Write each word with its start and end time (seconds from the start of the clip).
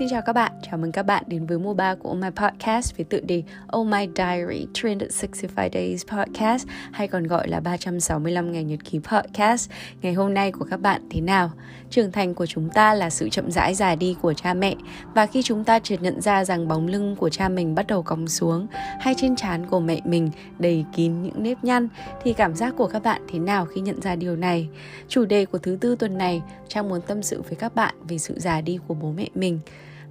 Xin 0.00 0.08
chào 0.08 0.22
các 0.22 0.32
bạn, 0.32 0.52
chào 0.62 0.78
mừng 0.78 0.92
các 0.92 1.02
bạn 1.02 1.24
đến 1.26 1.46
với 1.46 1.58
mùa 1.58 1.74
3 1.74 1.94
của 1.94 2.10
Oh 2.10 2.18
My 2.18 2.28
Podcast 2.36 2.96
với 2.96 3.04
tựa 3.04 3.20
đề 3.20 3.42
Oh 3.76 3.86
My 3.86 4.08
Diary 4.16 4.66
365 4.82 5.68
Days 5.72 6.04
Podcast 6.06 6.66
hay 6.92 7.08
còn 7.08 7.26
gọi 7.26 7.48
là 7.48 7.60
365 7.60 8.52
ngày 8.52 8.64
nhật 8.64 8.84
ký 8.84 8.98
podcast. 8.98 9.70
Ngày 10.02 10.12
hôm 10.12 10.34
nay 10.34 10.52
của 10.52 10.64
các 10.70 10.80
bạn 10.80 11.02
thế 11.10 11.20
nào? 11.20 11.50
Trưởng 11.90 12.12
thành 12.12 12.34
của 12.34 12.46
chúng 12.46 12.70
ta 12.70 12.94
là 12.94 13.10
sự 13.10 13.28
chậm 13.28 13.50
rãi 13.50 13.74
già 13.74 13.94
đi 13.94 14.16
của 14.22 14.34
cha 14.34 14.54
mẹ 14.54 14.74
và 15.14 15.26
khi 15.26 15.42
chúng 15.42 15.64
ta 15.64 15.78
chợt 15.78 16.02
nhận 16.02 16.20
ra 16.20 16.44
rằng 16.44 16.68
bóng 16.68 16.86
lưng 16.86 17.16
của 17.16 17.28
cha 17.28 17.48
mình 17.48 17.74
bắt 17.74 17.86
đầu 17.86 18.02
cong 18.02 18.28
xuống 18.28 18.66
hay 19.00 19.14
trên 19.16 19.36
trán 19.36 19.66
của 19.66 19.80
mẹ 19.80 20.00
mình 20.04 20.30
đầy 20.58 20.84
kín 20.96 21.22
những 21.22 21.42
nếp 21.42 21.64
nhăn 21.64 21.88
thì 22.22 22.32
cảm 22.32 22.54
giác 22.54 22.74
của 22.76 22.86
các 22.86 23.02
bạn 23.02 23.22
thế 23.28 23.38
nào 23.38 23.66
khi 23.66 23.80
nhận 23.80 24.00
ra 24.00 24.16
điều 24.16 24.36
này? 24.36 24.68
Chủ 25.08 25.24
đề 25.24 25.46
của 25.46 25.58
thứ 25.58 25.78
tư 25.80 25.96
tuần 25.96 26.18
này 26.18 26.42
Trang 26.68 26.88
muốn 26.88 27.00
tâm 27.06 27.22
sự 27.22 27.42
với 27.42 27.54
các 27.54 27.74
bạn 27.74 27.94
về 28.08 28.18
sự 28.18 28.34
già 28.38 28.60
đi 28.60 28.78
của 28.88 28.94
bố 28.94 29.12
mẹ 29.12 29.28
mình 29.34 29.60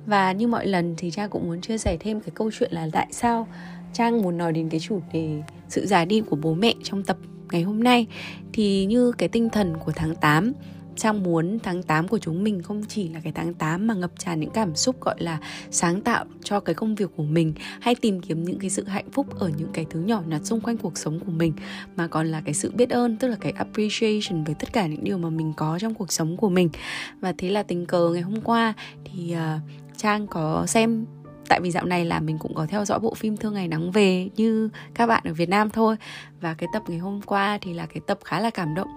và 0.09 0.31
như 0.31 0.47
mọi 0.47 0.67
lần 0.67 0.93
thì 0.97 1.11
Trang 1.11 1.29
cũng 1.29 1.47
muốn 1.47 1.61
chia 1.61 1.77
sẻ 1.77 1.97
thêm 1.99 2.19
cái 2.19 2.29
câu 2.33 2.51
chuyện 2.59 2.71
là 2.71 2.87
tại 2.91 3.07
sao 3.11 3.47
Trang 3.93 4.21
muốn 4.21 4.37
nói 4.37 4.53
đến 4.53 4.69
cái 4.69 4.79
chủ 4.79 5.01
đề 5.13 5.41
sự 5.67 5.85
già 5.85 6.05
đi 6.05 6.21
của 6.21 6.35
bố 6.35 6.53
mẹ 6.53 6.73
trong 6.83 7.03
tập 7.03 7.17
ngày 7.51 7.61
hôm 7.61 7.83
nay. 7.83 8.07
Thì 8.53 8.85
như 8.85 9.11
cái 9.11 9.29
tinh 9.29 9.49
thần 9.49 9.77
của 9.77 9.91
tháng 9.95 10.15
8 10.15 10.53
Trang 10.99 11.23
muốn 11.23 11.59
tháng 11.63 11.83
8 11.83 12.07
của 12.07 12.19
chúng 12.19 12.43
mình 12.43 12.61
không 12.61 12.83
chỉ 12.87 13.09
là 13.09 13.19
cái 13.23 13.33
tháng 13.33 13.53
8 13.53 13.87
mà 13.87 13.93
ngập 13.93 14.11
tràn 14.17 14.39
những 14.39 14.49
cảm 14.49 14.75
xúc 14.75 15.01
gọi 15.01 15.15
là 15.17 15.39
sáng 15.71 16.01
tạo 16.01 16.25
cho 16.43 16.59
cái 16.59 16.75
công 16.75 16.95
việc 16.95 17.09
của 17.15 17.23
mình 17.23 17.53
hay 17.81 17.95
tìm 17.95 18.21
kiếm 18.21 18.43
những 18.43 18.59
cái 18.59 18.69
sự 18.69 18.83
hạnh 18.83 19.11
phúc 19.11 19.39
ở 19.39 19.51
những 19.57 19.69
cái 19.73 19.85
thứ 19.89 19.99
nhỏ 19.99 20.21
nhặt 20.27 20.41
xung 20.43 20.61
quanh 20.61 20.77
cuộc 20.77 20.97
sống 20.97 21.19
của 21.19 21.31
mình 21.31 21.53
mà 21.95 22.07
còn 22.07 22.27
là 22.27 22.41
cái 22.45 22.53
sự 22.53 22.71
biết 22.71 22.89
ơn 22.89 23.17
tức 23.17 23.27
là 23.27 23.35
cái 23.39 23.51
appreciation 23.51 24.43
với 24.43 24.55
tất 24.59 24.73
cả 24.73 24.87
những 24.87 25.03
điều 25.03 25.17
mà 25.17 25.29
mình 25.29 25.53
có 25.57 25.79
trong 25.79 25.93
cuộc 25.93 26.11
sống 26.11 26.37
của 26.37 26.49
mình. 26.49 26.69
Và 27.19 27.33
thế 27.37 27.49
là 27.49 27.63
tình 27.63 27.85
cờ 27.85 28.09
ngày 28.13 28.21
hôm 28.21 28.41
qua 28.41 28.73
thì 29.05 29.35
uh, 29.35 29.61
Trang 29.97 30.27
có 30.27 30.65
xem 30.65 31.05
tại 31.49 31.61
vì 31.61 31.71
dạo 31.71 31.85
này 31.85 32.05
là 32.05 32.19
mình 32.19 32.37
cũng 32.37 32.53
có 32.53 32.65
theo 32.65 32.85
dõi 32.85 32.99
bộ 32.99 33.13
phim 33.13 33.37
Thương 33.37 33.53
Ngày 33.53 33.67
Nắng 33.67 33.91
Về 33.91 34.29
như 34.35 34.69
các 34.93 35.07
bạn 35.07 35.23
ở 35.25 35.33
Việt 35.33 35.49
Nam 35.49 35.69
thôi. 35.69 35.95
Và 36.41 36.53
cái 36.53 36.69
tập 36.73 36.83
ngày 36.87 36.99
hôm 36.99 37.21
qua 37.21 37.57
thì 37.61 37.73
là 37.73 37.85
cái 37.85 38.01
tập 38.07 38.19
khá 38.23 38.39
là 38.39 38.49
cảm 38.49 38.75
động 38.75 38.87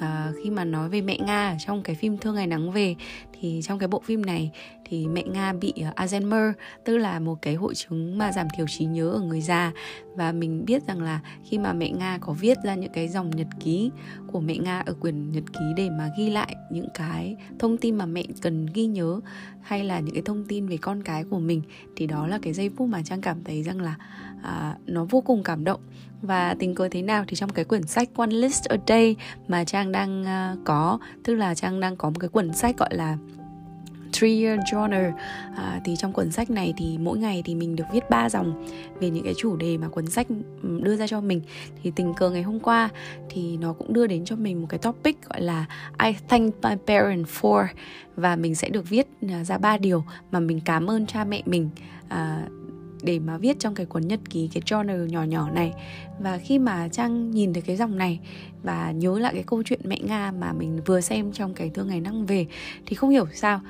à, 0.00 0.32
khi 0.42 0.50
mà 0.50 0.64
nói 0.64 0.88
về 0.88 1.00
mẹ 1.00 1.18
Nga 1.18 1.50
ở 1.50 1.56
trong 1.66 1.82
cái 1.82 1.96
phim 1.96 2.18
Thương 2.18 2.34
Ngày 2.34 2.46
Nắng 2.46 2.72
Về 2.72 2.94
thì 3.40 3.60
trong 3.64 3.78
cái 3.78 3.88
bộ 3.88 4.00
phim 4.00 4.26
này 4.26 4.50
thì 4.84 5.06
mẹ 5.06 5.22
Nga 5.22 5.52
bị 5.52 5.72
uh, 5.88 5.94
Alzheimer 5.94 6.52
tức 6.84 6.96
là 6.96 7.20
một 7.20 7.42
cái 7.42 7.54
hội 7.54 7.74
chứng 7.74 8.18
mà 8.18 8.32
giảm 8.32 8.46
thiểu 8.56 8.66
trí 8.68 8.84
nhớ 8.84 9.10
ở 9.10 9.20
người 9.20 9.40
già. 9.40 9.72
Và 10.14 10.32
mình 10.32 10.64
biết 10.64 10.82
rằng 10.86 11.02
là 11.02 11.20
khi 11.44 11.58
mà 11.58 11.72
mẹ 11.72 11.90
Nga 11.90 12.18
có 12.20 12.32
viết 12.32 12.58
ra 12.64 12.74
những 12.74 12.92
cái 12.92 13.08
dòng 13.08 13.30
nhật 13.30 13.46
ký 13.60 13.90
của 14.26 14.40
mẹ 14.40 14.56
Nga 14.56 14.80
ở 14.86 14.94
quyển 15.00 15.32
nhật 15.32 15.44
ký 15.52 15.64
để 15.76 15.90
mà 15.90 16.10
ghi 16.18 16.30
lại 16.30 16.56
những 16.70 16.88
cái 16.94 17.36
thông 17.58 17.76
tin 17.76 17.96
mà 17.96 18.06
mẹ 18.06 18.22
cần 18.42 18.66
ghi 18.74 18.86
nhớ 18.86 19.20
hay 19.62 19.84
là 19.84 20.00
những 20.00 20.14
cái 20.14 20.22
thông 20.22 20.44
tin 20.44 20.66
về 20.66 20.76
con 20.76 21.02
cái 21.02 21.24
của 21.24 21.38
mình 21.38 21.62
thì 21.96 22.06
đó 22.06 22.26
là 22.26 22.38
cái 22.42 22.52
giây 22.52 22.70
phút 22.76 22.88
mà 22.88 23.02
Trang 23.02 23.20
cảm 23.20 23.44
thấy 23.44 23.62
rằng 23.62 23.80
là 23.80 23.96
à, 24.42 24.76
nó 24.86 25.04
vô 25.04 25.20
cùng 25.20 25.42
cảm 25.42 25.64
động 25.64 25.80
và 26.22 26.56
tình 26.58 26.74
cờ 26.74 26.88
thế 26.88 27.02
nào 27.02 27.24
thì 27.28 27.36
trong 27.36 27.50
cái 27.50 27.64
quyển 27.64 27.86
sách 27.86 28.08
One 28.16 28.30
List 28.30 28.64
a 28.64 28.76
Day 28.88 29.16
mà 29.48 29.64
Trang 29.64 29.92
đang 29.92 30.22
uh, 30.22 30.64
có 30.64 30.98
tức 31.24 31.34
là 31.34 31.54
Trang 31.54 31.80
đang 31.80 31.96
có 31.96 32.10
một 32.10 32.16
cái 32.20 32.28
quyển 32.28 32.52
sách 32.52 32.78
gọi 32.78 32.94
là 32.94 33.16
Three 34.12 34.42
Year 34.42 34.60
Journal. 34.60 35.12
À, 35.56 35.80
thì 35.84 35.96
trong 35.96 36.12
cuốn 36.12 36.30
sách 36.30 36.50
này 36.50 36.74
thì 36.76 36.98
mỗi 36.98 37.18
ngày 37.18 37.42
thì 37.44 37.54
mình 37.54 37.76
được 37.76 37.84
viết 37.92 38.10
ba 38.10 38.28
dòng 38.28 38.68
về 39.00 39.10
những 39.10 39.24
cái 39.24 39.34
chủ 39.36 39.56
đề 39.56 39.78
mà 39.78 39.88
cuốn 39.88 40.06
sách 40.06 40.26
ừ, 40.62 40.80
đưa 40.82 40.96
ra 40.96 41.06
cho 41.06 41.20
mình. 41.20 41.40
Thì 41.82 41.92
tình 41.96 42.14
cờ 42.14 42.30
ngày 42.30 42.42
hôm 42.42 42.60
qua 42.60 42.88
thì 43.30 43.56
nó 43.56 43.72
cũng 43.72 43.92
đưa 43.92 44.06
đến 44.06 44.24
cho 44.24 44.36
mình 44.36 44.60
một 44.60 44.66
cái 44.68 44.78
topic 44.78 45.22
gọi 45.28 45.40
là 45.40 45.66
I 46.04 46.12
thank 46.28 46.54
my 46.62 46.74
parents 46.86 47.30
for. 47.40 47.66
Và 48.16 48.36
mình 48.36 48.54
sẽ 48.54 48.68
được 48.68 48.88
viết 48.88 49.06
à, 49.28 49.44
ra 49.44 49.58
ba 49.58 49.78
điều 49.78 50.04
mà 50.30 50.40
mình 50.40 50.60
cảm 50.64 50.90
ơn 50.90 51.06
cha 51.06 51.24
mẹ 51.24 51.42
mình 51.46 51.70
à, 52.08 52.42
để 53.02 53.18
mà 53.18 53.38
viết 53.38 53.58
trong 53.58 53.74
cái 53.74 53.86
cuốn 53.86 54.08
nhật 54.08 54.20
ký 54.30 54.48
cái 54.54 54.62
journal 54.66 55.06
nhỏ 55.06 55.22
nhỏ 55.22 55.50
này. 55.50 55.72
Và 56.20 56.38
khi 56.38 56.58
mà 56.58 56.88
trang 56.88 57.30
nhìn 57.30 57.52
thấy 57.52 57.62
cái 57.62 57.76
dòng 57.76 57.98
này 57.98 58.20
và 58.62 58.90
nhớ 58.90 59.18
lại 59.18 59.34
cái 59.34 59.42
câu 59.42 59.62
chuyện 59.62 59.80
mẹ 59.84 59.98
nga 60.02 60.32
mà 60.32 60.52
mình 60.52 60.80
vừa 60.86 61.00
xem 61.00 61.32
trong 61.32 61.54
cái 61.54 61.70
thương 61.70 61.88
ngày 61.88 62.00
năng 62.00 62.26
về 62.26 62.46
thì 62.86 62.96
không 62.96 63.10
hiểu 63.10 63.26
sao 63.34 63.60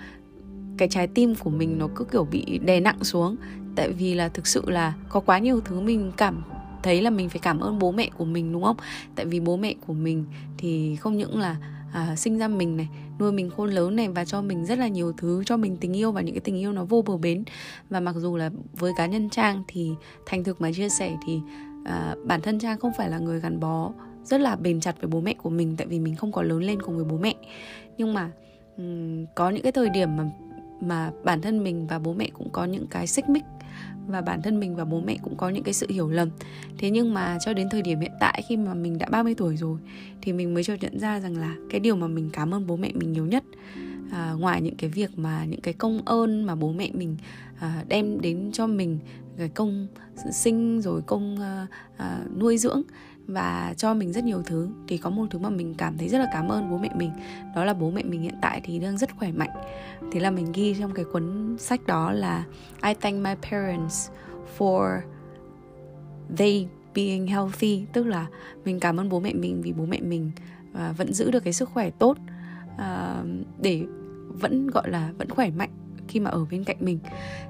cái 0.78 0.88
trái 0.88 1.06
tim 1.06 1.34
của 1.34 1.50
mình 1.50 1.78
nó 1.78 1.88
cứ 1.94 2.04
kiểu 2.04 2.24
bị 2.24 2.58
đè 2.64 2.80
nặng 2.80 3.04
xuống. 3.04 3.36
Tại 3.76 3.92
vì 3.92 4.14
là 4.14 4.28
thực 4.28 4.46
sự 4.46 4.70
là 4.70 4.94
có 5.08 5.20
quá 5.20 5.38
nhiều 5.38 5.60
thứ 5.60 5.80
mình 5.80 6.12
cảm 6.16 6.42
thấy 6.82 7.02
là 7.02 7.10
mình 7.10 7.28
phải 7.28 7.38
cảm 7.38 7.60
ơn 7.60 7.78
bố 7.78 7.92
mẹ 7.92 8.10
của 8.18 8.24
mình 8.24 8.52
đúng 8.52 8.62
không? 8.62 8.76
Tại 9.14 9.26
vì 9.26 9.40
bố 9.40 9.56
mẹ 9.56 9.74
của 9.86 9.92
mình 9.92 10.24
thì 10.58 10.96
không 10.96 11.16
những 11.16 11.38
là 11.38 11.56
à, 11.92 12.16
sinh 12.16 12.38
ra 12.38 12.48
mình 12.48 12.76
này 12.76 12.88
nuôi 13.18 13.32
mình 13.32 13.50
khôn 13.50 13.70
lớn 13.70 13.96
này 13.96 14.08
và 14.08 14.24
cho 14.24 14.42
mình 14.42 14.66
rất 14.66 14.78
là 14.78 14.88
nhiều 14.88 15.12
thứ 15.12 15.42
cho 15.46 15.56
mình 15.56 15.76
tình 15.76 15.96
yêu 15.96 16.12
và 16.12 16.20
những 16.20 16.34
cái 16.34 16.40
tình 16.40 16.58
yêu 16.58 16.72
nó 16.72 16.84
vô 16.84 17.02
bờ 17.02 17.16
bến. 17.16 17.44
Và 17.90 18.00
mặc 18.00 18.14
dù 18.18 18.36
là 18.36 18.50
với 18.72 18.92
cá 18.96 19.06
nhân 19.06 19.30
trang 19.30 19.62
thì 19.68 19.90
thành 20.26 20.44
thực 20.44 20.60
mà 20.60 20.72
chia 20.72 20.88
sẻ 20.88 21.16
thì 21.26 21.40
à, 21.84 22.14
bản 22.24 22.40
thân 22.40 22.58
trang 22.58 22.78
không 22.78 22.92
phải 22.96 23.10
là 23.10 23.18
người 23.18 23.40
gắn 23.40 23.60
bó 23.60 23.92
rất 24.24 24.40
là 24.40 24.56
bền 24.56 24.80
chặt 24.80 25.00
với 25.00 25.08
bố 25.08 25.20
mẹ 25.20 25.34
của 25.34 25.50
mình 25.50 25.74
tại 25.76 25.86
vì 25.86 25.98
mình 25.98 26.16
không 26.16 26.32
có 26.32 26.42
lớn 26.42 26.62
lên 26.62 26.82
cùng 26.82 26.96
với 26.96 27.04
bố 27.04 27.16
mẹ. 27.16 27.34
Nhưng 27.98 28.14
mà 28.14 28.30
um, 28.76 29.26
có 29.34 29.50
những 29.50 29.62
cái 29.62 29.72
thời 29.72 29.90
điểm 29.90 30.16
mà 30.16 30.30
mà 30.80 31.12
bản 31.24 31.40
thân 31.40 31.64
mình 31.64 31.86
và 31.86 31.98
bố 31.98 32.12
mẹ 32.12 32.28
cũng 32.32 32.50
có 32.50 32.64
những 32.64 32.86
cái 32.86 33.06
xích 33.06 33.28
mích 33.28 33.44
và 34.06 34.20
bản 34.20 34.42
thân 34.42 34.60
mình 34.60 34.76
và 34.76 34.84
bố 34.84 35.00
mẹ 35.00 35.16
cũng 35.22 35.36
có 35.36 35.48
những 35.48 35.62
cái 35.62 35.74
sự 35.74 35.86
hiểu 35.90 36.08
lầm. 36.08 36.30
Thế 36.78 36.90
nhưng 36.90 37.14
mà 37.14 37.38
cho 37.40 37.52
đến 37.52 37.68
thời 37.70 37.82
điểm 37.82 38.00
hiện 38.00 38.12
tại 38.20 38.42
khi 38.48 38.56
mà 38.56 38.74
mình 38.74 38.98
đã 38.98 39.06
30 39.10 39.34
tuổi 39.34 39.56
rồi 39.56 39.78
thì 40.22 40.32
mình 40.32 40.54
mới 40.54 40.64
cho 40.64 40.74
nhận 40.80 40.98
ra 40.98 41.20
rằng 41.20 41.36
là 41.38 41.54
cái 41.70 41.80
điều 41.80 41.96
mà 41.96 42.06
mình 42.06 42.30
cảm 42.32 42.54
ơn 42.54 42.66
bố 42.66 42.76
mẹ 42.76 42.92
mình 42.94 43.12
nhiều 43.12 43.26
nhất 43.26 43.44
à, 44.10 44.34
ngoài 44.38 44.62
những 44.62 44.76
cái 44.76 44.90
việc 44.90 45.18
mà 45.18 45.44
những 45.44 45.60
cái 45.60 45.74
công 45.74 46.02
ơn 46.04 46.44
mà 46.46 46.54
bố 46.54 46.72
mẹ 46.72 46.90
mình 46.92 47.16
à, 47.58 47.84
đem 47.88 48.20
đến 48.20 48.50
cho 48.52 48.66
mình 48.66 48.98
cái 49.38 49.48
công 49.48 49.86
sinh 50.32 50.80
rồi 50.80 51.02
công 51.06 51.40
à, 51.40 51.66
à, 51.96 52.20
nuôi 52.38 52.58
dưỡng 52.58 52.82
và 53.28 53.74
cho 53.76 53.94
mình 53.94 54.12
rất 54.12 54.24
nhiều 54.24 54.42
thứ. 54.42 54.68
Thì 54.88 54.98
có 54.98 55.10
một 55.10 55.26
thứ 55.30 55.38
mà 55.38 55.50
mình 55.50 55.74
cảm 55.74 55.98
thấy 55.98 56.08
rất 56.08 56.18
là 56.18 56.26
cảm 56.32 56.48
ơn 56.48 56.70
bố 56.70 56.78
mẹ 56.78 56.90
mình 56.96 57.10
đó 57.54 57.64
là 57.64 57.74
bố 57.74 57.90
mẹ 57.90 58.02
mình 58.02 58.22
hiện 58.22 58.34
tại 58.42 58.60
thì 58.64 58.78
đang 58.78 58.98
rất 58.98 59.16
khỏe 59.16 59.32
mạnh. 59.32 59.50
Thế 60.12 60.20
là 60.20 60.30
mình 60.30 60.52
ghi 60.52 60.76
trong 60.80 60.94
cái 60.94 61.04
cuốn 61.12 61.56
sách 61.58 61.86
đó 61.86 62.12
là 62.12 62.44
I 62.84 62.94
thank 62.94 63.24
my 63.24 63.34
parents 63.50 64.10
for 64.58 65.00
they 66.36 66.68
being 66.94 67.26
healthy. 67.26 67.84
Tức 67.92 68.06
là 68.06 68.26
mình 68.64 68.80
cảm 68.80 69.00
ơn 69.00 69.08
bố 69.08 69.20
mẹ 69.20 69.32
mình 69.32 69.62
vì 69.62 69.72
bố 69.72 69.86
mẹ 69.86 70.00
mình 70.00 70.30
uh, 70.70 70.96
vẫn 70.96 71.12
giữ 71.12 71.30
được 71.30 71.44
cái 71.44 71.52
sức 71.52 71.68
khỏe 71.68 71.90
tốt 71.90 72.16
uh, 72.74 73.26
để 73.58 73.84
vẫn 74.28 74.66
gọi 74.66 74.90
là 74.90 75.12
vẫn 75.18 75.30
khỏe 75.30 75.50
mạnh 75.50 75.70
khi 76.08 76.20
mà 76.20 76.30
ở 76.30 76.44
bên 76.50 76.64
cạnh 76.64 76.76
mình. 76.80 76.98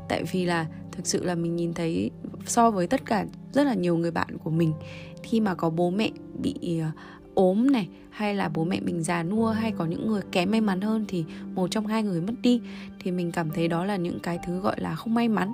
Tại 0.08 0.22
vì 0.32 0.44
là 0.44 0.66
thực 0.92 1.06
sự 1.06 1.24
là 1.24 1.34
mình 1.34 1.56
nhìn 1.56 1.74
thấy 1.74 2.10
so 2.46 2.70
với 2.70 2.86
tất 2.86 3.04
cả 3.06 3.26
rất 3.52 3.64
là 3.64 3.74
nhiều 3.74 3.96
người 3.96 4.10
bạn 4.10 4.38
của 4.44 4.50
mình, 4.50 4.72
khi 5.22 5.41
mà 5.41 5.54
có 5.54 5.70
bố 5.70 5.91
mẹ 5.91 6.10
bị 6.42 6.80
ờ, 6.80 6.91
ốm 7.34 7.72
này, 7.72 7.88
hay 8.10 8.34
là 8.34 8.48
bố 8.48 8.64
mẹ 8.64 8.80
mình 8.80 9.02
già 9.02 9.22
nua, 9.22 9.50
hay 9.50 9.72
có 9.72 9.84
những 9.84 10.06
người 10.08 10.22
kém 10.32 10.50
may 10.50 10.60
mắn 10.60 10.80
hơn 10.80 11.04
thì 11.08 11.24
một 11.54 11.70
trong 11.70 11.86
hai 11.86 12.02
người 12.02 12.20
mất 12.20 12.34
đi, 12.42 12.60
thì 13.00 13.10
mình 13.10 13.32
cảm 13.32 13.50
thấy 13.50 13.69
đó 13.69 13.84
là 13.84 13.96
những 13.96 14.20
cái 14.20 14.38
thứ 14.46 14.60
gọi 14.60 14.80
là 14.80 14.94
không 14.94 15.14
may 15.14 15.28
mắn 15.28 15.52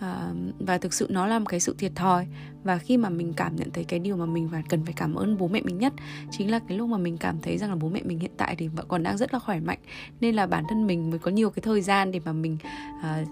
à, 0.00 0.32
và 0.58 0.78
thực 0.78 0.94
sự 0.94 1.06
nó 1.10 1.26
là 1.26 1.38
một 1.38 1.46
cái 1.48 1.60
sự 1.60 1.74
thiệt 1.78 1.92
thòi. 1.94 2.26
Và 2.64 2.78
khi 2.78 2.96
mà 2.96 3.08
mình 3.08 3.32
cảm 3.36 3.56
nhận 3.56 3.70
thấy 3.70 3.84
cái 3.84 3.98
điều 3.98 4.16
mà 4.16 4.26
mình 4.26 4.48
phải 4.52 4.62
cần 4.68 4.84
phải 4.84 4.94
cảm 4.96 5.14
ơn 5.14 5.38
bố 5.38 5.48
mẹ 5.48 5.60
mình 5.64 5.78
nhất 5.78 5.92
chính 6.30 6.50
là 6.50 6.58
cái 6.68 6.78
lúc 6.78 6.88
mà 6.88 6.98
mình 6.98 7.16
cảm 7.16 7.40
thấy 7.42 7.58
rằng 7.58 7.70
là 7.70 7.76
bố 7.76 7.88
mẹ 7.88 8.00
mình 8.04 8.18
hiện 8.18 8.30
tại 8.36 8.56
thì 8.58 8.68
vẫn 8.68 8.86
còn 8.88 9.02
đang 9.02 9.16
rất 9.16 9.32
là 9.32 9.38
khỏe 9.38 9.60
mạnh 9.60 9.78
nên 10.20 10.34
là 10.34 10.46
bản 10.46 10.64
thân 10.68 10.86
mình 10.86 11.10
mới 11.10 11.18
có 11.18 11.30
nhiều 11.30 11.50
cái 11.50 11.62
thời 11.62 11.82
gian 11.82 12.10
để 12.10 12.20
mà 12.24 12.32
mình 12.32 12.58
à, 13.02 13.24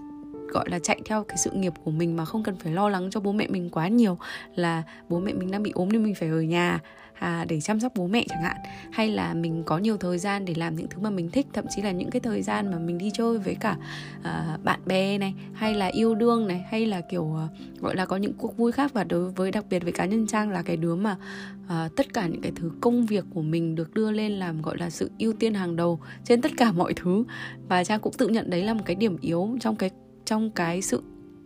gọi 0.47 0.69
là 0.69 0.79
chạy 0.79 1.01
theo 1.05 1.23
cái 1.23 1.37
sự 1.37 1.51
nghiệp 1.51 1.73
của 1.83 1.91
mình 1.91 2.17
mà 2.17 2.25
không 2.25 2.43
cần 2.43 2.55
phải 2.55 2.73
lo 2.73 2.89
lắng 2.89 3.09
cho 3.11 3.19
bố 3.19 3.31
mẹ 3.31 3.47
mình 3.47 3.69
quá 3.69 3.87
nhiều 3.87 4.17
là 4.55 4.83
bố 5.09 5.19
mẹ 5.19 5.33
mình 5.33 5.51
đang 5.51 5.63
bị 5.63 5.71
ốm 5.71 5.89
nên 5.91 6.03
mình 6.03 6.15
phải 6.15 6.29
ở 6.29 6.41
nhà 6.41 6.79
à, 7.19 7.45
để 7.49 7.61
chăm 7.61 7.79
sóc 7.79 7.91
bố 7.95 8.07
mẹ 8.07 8.25
chẳng 8.29 8.41
hạn. 8.41 8.57
Hay 8.91 9.11
là 9.11 9.33
mình 9.33 9.63
có 9.65 9.77
nhiều 9.77 9.97
thời 9.97 10.17
gian 10.17 10.45
để 10.45 10.53
làm 10.57 10.75
những 10.75 10.87
thứ 10.89 11.01
mà 11.01 11.09
mình 11.09 11.29
thích 11.29 11.47
thậm 11.53 11.65
chí 11.69 11.81
là 11.81 11.91
những 11.91 12.09
cái 12.09 12.19
thời 12.19 12.41
gian 12.41 12.71
mà 12.71 12.79
mình 12.79 12.97
đi 12.97 13.11
chơi 13.13 13.37
với 13.37 13.55
cả 13.55 13.77
à, 14.23 14.57
bạn 14.63 14.79
bè 14.85 15.17
này 15.17 15.33
hay 15.53 15.73
là 15.73 15.85
yêu 15.85 16.15
đương 16.15 16.47
này 16.47 16.65
hay 16.71 16.85
là 16.85 17.01
kiểu 17.01 17.35
à, 17.37 17.47
gọi 17.79 17.95
là 17.95 18.05
có 18.05 18.17
những 18.17 18.33
cuộc 18.33 18.57
vui 18.57 18.71
khác. 18.71 18.93
Và 18.93 19.03
đối 19.03 19.29
với 19.29 19.51
đặc 19.51 19.65
biệt 19.69 19.83
với 19.83 19.91
cá 19.91 20.05
nhân 20.05 20.27
trang 20.27 20.49
là 20.49 20.61
cái 20.61 20.77
đứa 20.77 20.95
mà 20.95 21.17
à, 21.67 21.89
tất 21.95 22.13
cả 22.13 22.27
những 22.27 22.41
cái 22.41 22.51
thứ 22.55 22.71
công 22.81 23.05
việc 23.05 23.25
của 23.33 23.41
mình 23.41 23.75
được 23.75 23.93
đưa 23.93 24.11
lên 24.11 24.31
làm 24.31 24.61
gọi 24.61 24.77
là 24.77 24.89
sự 24.89 25.11
ưu 25.19 25.33
tiên 25.33 25.53
hàng 25.53 25.75
đầu 25.75 25.99
trên 26.23 26.41
tất 26.41 26.51
cả 26.57 26.71
mọi 26.71 26.93
thứ. 26.93 27.23
Và 27.67 27.83
trang 27.83 27.99
cũng 27.99 28.13
tự 28.13 28.27
nhận 28.27 28.49
đấy 28.49 28.63
là 28.63 28.73
một 28.73 28.83
cái 28.85 28.95
điểm 28.95 29.17
yếu 29.21 29.57
trong 29.59 29.75
cái 29.75 29.89
trong 30.25 30.51
cái 30.51 30.81
sự 30.81 31.03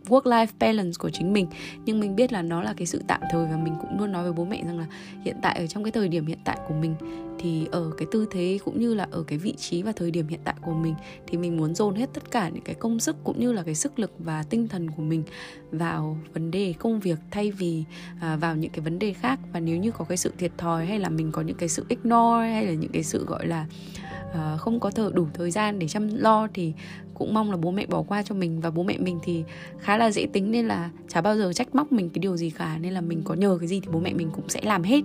work 0.08 0.22
life 0.22 0.46
balance 0.58 0.96
của 0.98 1.10
chính 1.10 1.32
mình. 1.32 1.46
Nhưng 1.84 2.00
mình 2.00 2.16
biết 2.16 2.32
là 2.32 2.42
nó 2.42 2.62
là 2.62 2.74
cái 2.76 2.86
sự 2.86 3.02
tạm 3.06 3.20
thời 3.30 3.46
và 3.46 3.56
mình 3.56 3.74
cũng 3.80 3.98
luôn 3.98 4.12
nói 4.12 4.22
với 4.22 4.32
bố 4.32 4.44
mẹ 4.44 4.62
rằng 4.66 4.78
là 4.78 4.86
hiện 5.24 5.36
tại 5.42 5.58
ở 5.58 5.66
trong 5.66 5.84
cái 5.84 5.92
thời 5.92 6.08
điểm 6.08 6.26
hiện 6.26 6.38
tại 6.44 6.58
của 6.68 6.74
mình 6.74 6.94
thì 7.38 7.66
ở 7.72 7.90
cái 7.98 8.06
tư 8.12 8.26
thế 8.30 8.58
cũng 8.64 8.80
như 8.80 8.94
là 8.94 9.08
ở 9.10 9.22
cái 9.26 9.38
vị 9.38 9.54
trí 9.56 9.82
và 9.82 9.92
thời 9.92 10.10
điểm 10.10 10.28
hiện 10.28 10.40
tại 10.44 10.54
của 10.60 10.72
mình 10.72 10.94
thì 11.26 11.38
mình 11.38 11.56
muốn 11.56 11.74
dồn 11.74 11.94
hết 11.94 12.10
tất 12.14 12.30
cả 12.30 12.48
những 12.48 12.64
cái 12.64 12.74
công 12.74 13.00
sức 13.00 13.16
cũng 13.24 13.40
như 13.40 13.52
là 13.52 13.62
cái 13.62 13.74
sức 13.74 13.98
lực 13.98 14.12
và 14.18 14.42
tinh 14.42 14.68
thần 14.68 14.90
của 14.90 15.02
mình 15.02 15.22
vào 15.70 16.18
vấn 16.34 16.50
đề 16.50 16.74
công 16.78 17.00
việc 17.00 17.18
thay 17.30 17.50
vì 17.50 17.84
à, 18.20 18.36
vào 18.36 18.56
những 18.56 18.70
cái 18.70 18.80
vấn 18.80 18.98
đề 18.98 19.12
khác. 19.12 19.40
Và 19.52 19.60
nếu 19.60 19.76
như 19.76 19.90
có 19.90 20.04
cái 20.04 20.16
sự 20.16 20.32
thiệt 20.38 20.52
thòi 20.58 20.86
hay 20.86 20.98
là 20.98 21.08
mình 21.08 21.32
có 21.32 21.42
những 21.42 21.56
cái 21.56 21.68
sự 21.68 21.84
ignore 21.88 22.50
hay 22.52 22.66
là 22.66 22.72
những 22.72 22.92
cái 22.92 23.02
sự 23.02 23.24
gọi 23.24 23.46
là 23.46 23.66
uh, 23.96 24.11
Ờ, 24.32 24.56
không 24.56 24.80
có 24.80 24.90
thờ 24.90 25.10
đủ 25.14 25.26
thời 25.34 25.50
gian 25.50 25.78
để 25.78 25.88
chăm 25.88 26.16
lo 26.16 26.48
thì 26.54 26.72
cũng 27.14 27.34
mong 27.34 27.50
là 27.50 27.56
bố 27.56 27.70
mẹ 27.70 27.86
bỏ 27.86 28.02
qua 28.02 28.22
cho 28.22 28.34
mình. 28.34 28.60
Và 28.60 28.70
bố 28.70 28.82
mẹ 28.82 28.98
mình 28.98 29.18
thì 29.22 29.44
khá 29.80 29.96
là 29.96 30.10
dễ 30.10 30.26
tính 30.32 30.50
nên 30.50 30.68
là 30.68 30.90
chả 31.08 31.20
bao 31.20 31.36
giờ 31.36 31.52
trách 31.52 31.74
móc 31.74 31.92
mình 31.92 32.10
cái 32.10 32.20
điều 32.20 32.36
gì 32.36 32.50
cả. 32.50 32.78
Nên 32.78 32.92
là 32.92 33.00
mình 33.00 33.22
có 33.24 33.34
nhờ 33.34 33.56
cái 33.60 33.68
gì 33.68 33.80
thì 33.80 33.88
bố 33.92 34.00
mẹ 34.00 34.12
mình 34.12 34.30
cũng 34.32 34.48
sẽ 34.48 34.60
làm 34.62 34.82
hết. 34.82 35.00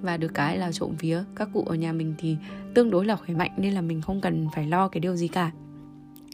Và 0.00 0.16
được 0.16 0.34
cái 0.34 0.58
là 0.58 0.72
trộm 0.72 0.94
vía. 0.98 1.22
Các 1.36 1.48
cụ 1.52 1.64
ở 1.66 1.74
nhà 1.74 1.92
mình 1.92 2.14
thì 2.18 2.36
tương 2.74 2.90
đối 2.90 3.06
là 3.06 3.16
khỏe 3.16 3.34
mạnh 3.34 3.50
nên 3.56 3.72
là 3.72 3.80
mình 3.80 4.00
không 4.00 4.20
cần 4.20 4.46
phải 4.54 4.66
lo 4.66 4.88
cái 4.88 5.00
điều 5.00 5.16
gì 5.16 5.28
cả 5.28 5.50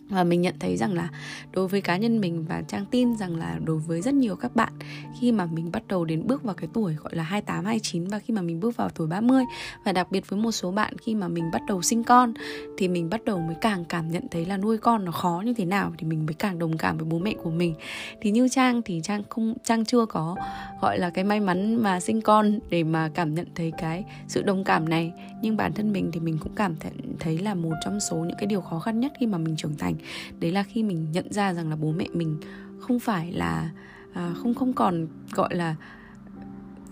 và 0.08 0.25
mình 0.25 0.43
nhận 0.43 0.55
thấy 0.60 0.76
rằng 0.76 0.94
là 0.94 1.08
đối 1.52 1.69
với 1.69 1.81
cá 1.81 1.96
nhân 1.96 2.20
mình 2.20 2.44
và 2.49 2.62
trang 2.69 2.84
tin 2.90 3.16
rằng 3.16 3.37
là 3.37 3.58
đối 3.64 3.78
với 3.78 4.02
rất 4.02 4.14
nhiều 4.14 4.37
các 4.37 4.56
bạn, 4.56 4.72
khi 5.20 5.32
mà 5.32 5.46
mình 5.46 5.72
bắt 5.72 5.82
đầu 5.88 6.05
đến 6.05 6.26
bước 6.26 6.43
vào 6.43 6.55
cái 6.55 6.69
tuổi 6.72 6.94
gọi 6.94 7.16
là 7.16 7.22
28 7.22 7.64
29 7.64 8.08
và 8.08 8.19
khi 8.19 8.34
mà 8.34 8.43
mình 8.43 8.60
bước 8.60 8.76
vào 8.76 8.88
tuổi 8.88 9.06
30 9.06 9.44
và 9.84 9.93
đặc 9.93 10.10
biệt 10.10 10.28
với 10.28 10.40
một 10.40 10.52
số 10.52 10.70
bạn 10.70 10.99
khi 10.99 11.14
mà 11.14 11.28
mình 11.28 11.50
bắt 11.52 11.62
đầu 11.69 11.82
sinh 11.82 12.05
con, 12.05 12.34
thì 12.78 12.88
mình 12.88 13.10
bắt 13.10 13.25
đầu 13.25 13.38
mới 13.38 13.56
càng 13.60 13.84
cảm 13.84 14.10
nhận 14.10 14.28
thấy 14.31 14.44
là 14.44 14.56
nuôi 14.56 14.78
con 14.78 15.05
nó 15.05 15.12
khó 15.12 15.43
như 15.44 15.55
thế 15.55 15.64
nào 15.64 15.93
thì 15.99 16.06
mình 16.06 16.26
mới 16.26 16.34
càng 16.34 16.58
đồng 16.58 16.76
cảm 16.76 16.99
với 16.99 17.06
bố 17.06 17.19
mẹ 17.19 17.34
của 17.43 17.50
mình. 17.50 17.75
Thì 18.20 18.31
như 18.31 18.49
Trang 18.49 18.82
thì 18.82 19.00
Trang 19.04 19.22
không, 19.28 19.54
Trang 19.64 19.84
chưa 19.84 20.06
có 20.06 20.37
gọi 20.81 20.99
là 20.99 21.11
cái 21.11 21.25
may 21.25 21.40
mắn 21.40 21.82
mà 21.82 22.00
sinh 22.00 22.20
con 22.20 22.58
để 22.70 22.84
mà 22.84 23.11
cảm 23.14 23.34
nhận 23.34 23.46
thấy 23.54 23.72
cái 23.78 24.04
sự 24.28 24.43
đồng 24.43 24.64
cảm 24.64 24.88
này 24.88 25.12
nhưng 25.43 25.56
bản 25.56 25.72
thân 25.72 25.93
mình 25.93 26.11
thì 26.12 26.20
mình 26.20 26.38
cũng 26.40 26.54
cảm 26.54 26.76
thấy 27.20 27.38
là 27.38 27.54
một 27.54 27.72
trong 27.84 28.00
số 28.00 28.16
những 28.16 28.37
cái 28.38 28.46
điều 28.46 28.61
khó 28.61 28.78
khăn 28.78 29.00
nhất 29.00 29.12
khi 29.20 29.26
mà 29.26 29.38
mình 29.38 29.56
trưởng 29.56 29.76
thành 29.76 29.94
đấy 30.41 30.50
là 30.53 30.62
khi 30.62 30.83
mình 30.83 31.12
nhận 31.12 31.33
ra 31.33 31.55
rằng 31.55 31.71
là 31.71 31.77
bố 31.77 31.93
mẹ 31.93 32.06
mình 32.12 32.37
không 32.79 32.99
phải 32.99 33.33
là 33.33 33.71
à, 34.12 34.35
không 34.43 34.55
không 34.55 34.73
còn 34.73 35.06
gọi 35.33 35.55
là 35.55 35.77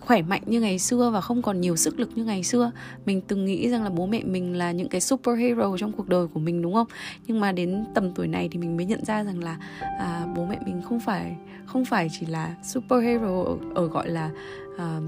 khỏe 0.01 0.23
mạnh 0.23 0.43
như 0.47 0.61
ngày 0.61 0.79
xưa 0.79 1.11
và 1.11 1.21
không 1.21 1.43
còn 1.43 1.61
nhiều 1.61 1.77
sức 1.77 2.01
lực 2.01 2.11
như 2.15 2.25
ngày 2.25 2.43
xưa. 2.43 2.71
Mình 3.07 3.21
từng 3.21 3.45
nghĩ 3.45 3.69
rằng 3.69 3.83
là 3.83 3.91
bố 3.91 4.07
mẹ 4.07 4.23
mình 4.25 4.57
là 4.57 4.73
những 4.73 4.89
cái 4.89 5.01
superhero 5.01 5.77
trong 5.79 5.93
cuộc 5.93 6.09
đời 6.09 6.27
của 6.27 6.41
mình 6.41 6.63
đúng 6.63 6.75
không? 6.75 6.87
Nhưng 7.27 7.41
mà 7.41 7.53
đến 7.53 7.85
tầm 7.95 8.13
tuổi 8.15 8.29
này 8.29 8.49
thì 8.53 8.59
mình 8.59 8.77
mới 8.77 8.87
nhận 8.87 9.05
ra 9.05 9.25
rằng 9.25 9.45
là 9.45 9.59
à, 9.81 10.27
bố 10.37 10.47
mẹ 10.47 10.59
mình 10.67 10.83
không 10.83 11.01
phải 11.01 11.37
không 11.67 11.85
phải 11.85 12.09
chỉ 12.21 12.27
là 12.27 12.55
superhero 12.65 13.43
ở, 13.43 13.57
ở 13.75 13.87
gọi 13.87 14.09
là 14.09 14.31
à, 14.79 15.01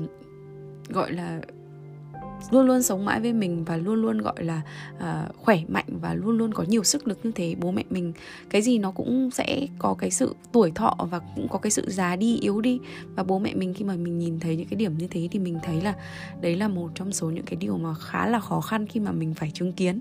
gọi 0.88 1.12
là 1.12 1.40
luôn 2.50 2.66
luôn 2.66 2.82
sống 2.82 3.04
mãi 3.04 3.20
với 3.20 3.32
mình 3.32 3.64
và 3.64 3.76
luôn 3.76 4.02
luôn 4.02 4.18
gọi 4.18 4.44
là 4.44 4.62
uh, 4.96 5.36
khỏe 5.36 5.60
mạnh 5.68 5.84
và 6.00 6.14
luôn 6.14 6.38
luôn 6.38 6.54
có 6.54 6.64
nhiều 6.68 6.84
sức 6.84 7.08
lực 7.08 7.18
như 7.22 7.32
thế. 7.34 7.54
Bố 7.60 7.70
mẹ 7.70 7.84
mình 7.90 8.12
cái 8.50 8.62
gì 8.62 8.78
nó 8.78 8.90
cũng 8.90 9.30
sẽ 9.30 9.66
có 9.78 9.94
cái 9.98 10.10
sự 10.10 10.34
tuổi 10.52 10.70
thọ 10.74 10.96
và 11.10 11.18
cũng 11.18 11.48
có 11.48 11.58
cái 11.58 11.70
sự 11.70 11.90
già 11.90 12.16
đi 12.16 12.38
yếu 12.38 12.60
đi. 12.60 12.80
Và 13.14 13.22
bố 13.22 13.38
mẹ 13.38 13.54
mình 13.54 13.74
khi 13.74 13.84
mà 13.84 13.96
mình 13.96 14.18
nhìn 14.18 14.40
thấy 14.40 14.56
những 14.56 14.68
cái 14.68 14.76
điểm 14.76 14.98
như 14.98 15.08
thế 15.10 15.28
thì 15.30 15.38
mình 15.38 15.58
thấy 15.62 15.80
là 15.80 15.94
đấy 16.40 16.56
là 16.56 16.68
một 16.68 16.90
trong 16.94 17.12
số 17.12 17.30
những 17.30 17.44
cái 17.44 17.56
điều 17.56 17.78
mà 17.78 17.94
khá 17.94 18.26
là 18.26 18.40
khó 18.40 18.60
khăn 18.60 18.86
khi 18.86 19.00
mà 19.00 19.12
mình 19.12 19.34
phải 19.34 19.50
chứng 19.54 19.72
kiến 19.72 20.00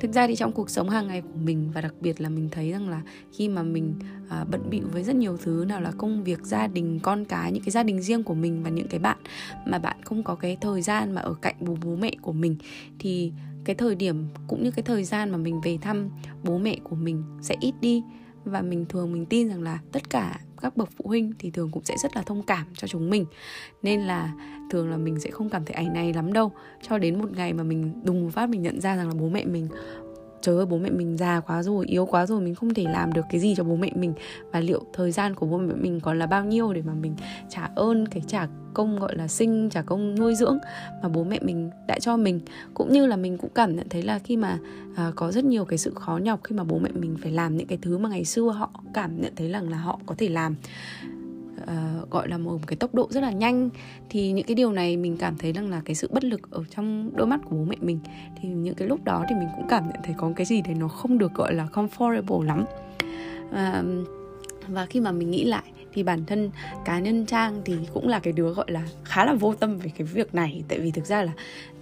thực 0.00 0.12
ra 0.12 0.26
thì 0.26 0.36
trong 0.36 0.52
cuộc 0.52 0.70
sống 0.70 0.88
hàng 0.88 1.06
ngày 1.06 1.20
của 1.20 1.38
mình 1.44 1.70
và 1.74 1.80
đặc 1.80 1.94
biệt 2.00 2.20
là 2.20 2.28
mình 2.28 2.48
thấy 2.50 2.72
rằng 2.72 2.88
là 2.88 3.02
khi 3.32 3.48
mà 3.48 3.62
mình 3.62 3.94
à, 4.28 4.44
bận 4.50 4.70
bịu 4.70 4.84
với 4.92 5.04
rất 5.04 5.16
nhiều 5.16 5.36
thứ 5.36 5.64
nào 5.68 5.80
là 5.80 5.92
công 5.98 6.24
việc 6.24 6.40
gia 6.42 6.66
đình 6.66 7.00
con 7.02 7.24
cái 7.24 7.52
những 7.52 7.62
cái 7.62 7.70
gia 7.70 7.82
đình 7.82 8.02
riêng 8.02 8.22
của 8.22 8.34
mình 8.34 8.62
và 8.62 8.70
những 8.70 8.88
cái 8.88 9.00
bạn 9.00 9.18
mà 9.66 9.78
bạn 9.78 9.96
không 10.04 10.22
có 10.22 10.34
cái 10.34 10.56
thời 10.60 10.82
gian 10.82 11.12
mà 11.12 11.20
ở 11.20 11.34
cạnh 11.34 11.54
bố 11.60 11.76
bố 11.84 11.96
mẹ 11.96 12.12
của 12.22 12.32
mình 12.32 12.56
thì 12.98 13.32
cái 13.64 13.76
thời 13.76 13.94
điểm 13.94 14.26
cũng 14.46 14.64
như 14.64 14.70
cái 14.70 14.82
thời 14.82 15.04
gian 15.04 15.30
mà 15.30 15.38
mình 15.38 15.60
về 15.60 15.78
thăm 15.82 16.10
bố 16.44 16.58
mẹ 16.58 16.78
của 16.84 16.96
mình 16.96 17.22
sẽ 17.40 17.56
ít 17.60 17.74
đi 17.80 18.02
và 18.44 18.62
mình 18.62 18.86
thường 18.88 19.12
mình 19.12 19.26
tin 19.26 19.48
rằng 19.48 19.62
là 19.62 19.78
tất 19.92 20.10
cả 20.10 20.40
các 20.62 20.76
bậc 20.76 20.88
phụ 20.96 21.04
huynh 21.08 21.32
thì 21.38 21.50
thường 21.50 21.70
cũng 21.70 21.84
sẽ 21.84 21.96
rất 22.02 22.16
là 22.16 22.22
thông 22.22 22.42
cảm 22.42 22.66
cho 22.74 22.88
chúng 22.88 23.10
mình. 23.10 23.26
Nên 23.82 24.00
là 24.00 24.32
thường 24.70 24.90
là 24.90 24.96
mình 24.96 25.20
sẽ 25.20 25.30
không 25.30 25.48
cảm 25.48 25.64
thấy 25.64 25.74
ảnh 25.74 25.92
này 25.92 26.12
lắm 26.12 26.32
đâu. 26.32 26.52
Cho 26.82 26.98
đến 26.98 27.18
một 27.18 27.32
ngày 27.32 27.52
mà 27.52 27.62
mình 27.62 27.92
đùng 28.04 28.24
một 28.24 28.30
phát 28.32 28.48
mình 28.48 28.62
nhận 28.62 28.80
ra 28.80 28.96
rằng 28.96 29.08
là 29.08 29.14
bố 29.20 29.28
mẹ 29.28 29.44
mình 29.44 29.68
trời 30.42 30.56
ơi 30.56 30.66
bố 30.66 30.78
mẹ 30.78 30.90
mình 30.90 31.16
già 31.16 31.40
quá 31.40 31.62
rồi 31.62 31.86
yếu 31.86 32.06
quá 32.06 32.26
rồi 32.26 32.40
mình 32.40 32.54
không 32.54 32.74
thể 32.74 32.84
làm 32.84 33.12
được 33.12 33.22
cái 33.30 33.40
gì 33.40 33.54
cho 33.56 33.64
bố 33.64 33.76
mẹ 33.76 33.90
mình. 33.94 34.14
Và 34.52 34.60
liệu 34.60 34.84
thời 34.92 35.12
gian 35.12 35.34
của 35.34 35.46
bố 35.46 35.58
mẹ 35.58 35.74
mình 35.74 36.00
còn 36.00 36.18
là 36.18 36.26
bao 36.26 36.44
nhiêu 36.44 36.72
để 36.72 36.82
mà 36.82 36.94
mình 36.94 37.14
trả 37.48 37.70
ơn 37.74 38.08
cái 38.08 38.22
trả 38.26 38.46
công 38.74 38.98
gọi 38.98 39.16
là 39.16 39.28
sinh 39.28 39.70
trả 39.70 39.82
công 39.82 40.18
nuôi 40.18 40.34
dưỡng 40.34 40.58
mà 41.02 41.08
bố 41.08 41.24
mẹ 41.24 41.38
mình 41.42 41.70
đã 41.86 41.98
cho 41.98 42.16
mình. 42.16 42.40
Cũng 42.74 42.92
như 42.92 43.06
là 43.06 43.16
mình 43.16 43.38
cũng 43.38 43.50
cảm 43.54 43.76
nhận 43.76 43.88
thấy 43.88 44.02
là 44.02 44.18
khi 44.18 44.36
mà 44.36 44.58
à, 44.96 45.12
có 45.16 45.32
rất 45.32 45.44
nhiều 45.44 45.64
cái 45.64 45.78
sự 45.78 45.94
khó 45.94 46.16
nhọc 46.16 46.40
khi 46.44 46.56
mà 46.56 46.64
bố 46.64 46.78
mẹ 46.78 46.90
mình 46.94 47.16
phải 47.22 47.32
làm 47.32 47.56
những 47.56 47.66
cái 47.66 47.78
thứ 47.82 47.98
mà 47.98 48.08
ngày 48.08 48.24
xưa 48.24 48.50
họ 48.50 48.70
cảm 48.94 49.20
nhận 49.20 49.32
thấy 49.36 49.48
rằng 49.48 49.68
là 49.68 49.76
họ 49.76 50.00
có 50.06 50.14
thể 50.18 50.28
làm 50.28 50.56
uh, 51.62 52.10
gọi 52.10 52.28
là 52.28 52.38
một 52.38 52.58
cái 52.66 52.76
tốc 52.76 52.94
độ 52.94 53.06
rất 53.10 53.20
là 53.20 53.30
nhanh 53.30 53.70
thì 54.10 54.32
những 54.32 54.46
cái 54.46 54.54
điều 54.54 54.72
này 54.72 54.96
mình 54.96 55.16
cảm 55.16 55.36
thấy 55.38 55.52
rằng 55.52 55.70
là 55.70 55.82
cái 55.84 55.94
sự 55.94 56.08
bất 56.12 56.24
lực 56.24 56.50
ở 56.50 56.64
trong 56.76 57.10
đôi 57.16 57.26
mắt 57.26 57.40
của 57.44 57.56
bố 57.56 57.64
mẹ 57.64 57.76
mình 57.80 57.98
thì 58.40 58.48
những 58.48 58.74
cái 58.74 58.88
lúc 58.88 59.04
đó 59.04 59.24
thì 59.28 59.34
mình 59.34 59.48
cũng 59.56 59.68
cảm 59.68 59.88
nhận 59.88 59.96
thấy 60.04 60.14
có 60.18 60.32
cái 60.36 60.46
gì 60.46 60.62
đấy 60.62 60.74
nó 60.74 60.88
không 60.88 61.18
được 61.18 61.34
gọi 61.34 61.54
là 61.54 61.66
comfortable 61.72 62.42
lắm. 62.42 62.64
Uh, 63.50 64.08
và 64.68 64.86
khi 64.86 65.00
mà 65.00 65.12
mình 65.12 65.30
nghĩ 65.30 65.44
lại 65.44 65.62
thì 65.92 66.02
bản 66.02 66.24
thân 66.24 66.50
cá 66.84 66.98
nhân 66.98 67.26
trang 67.26 67.62
thì 67.64 67.74
cũng 67.92 68.08
là 68.08 68.18
cái 68.18 68.32
đứa, 68.32 68.52
gọi 68.52 68.66
là, 68.68 68.82
khá 69.04 69.24
là 69.24 69.34
vô 69.34 69.54
tâm 69.54 69.78
về 69.78 69.90
cái 69.98 70.06
việc 70.06 70.34
này. 70.34 70.62
Tại 70.68 70.80
vì 70.80 70.90
thực 70.90 71.06
ra 71.06 71.22
là, 71.22 71.32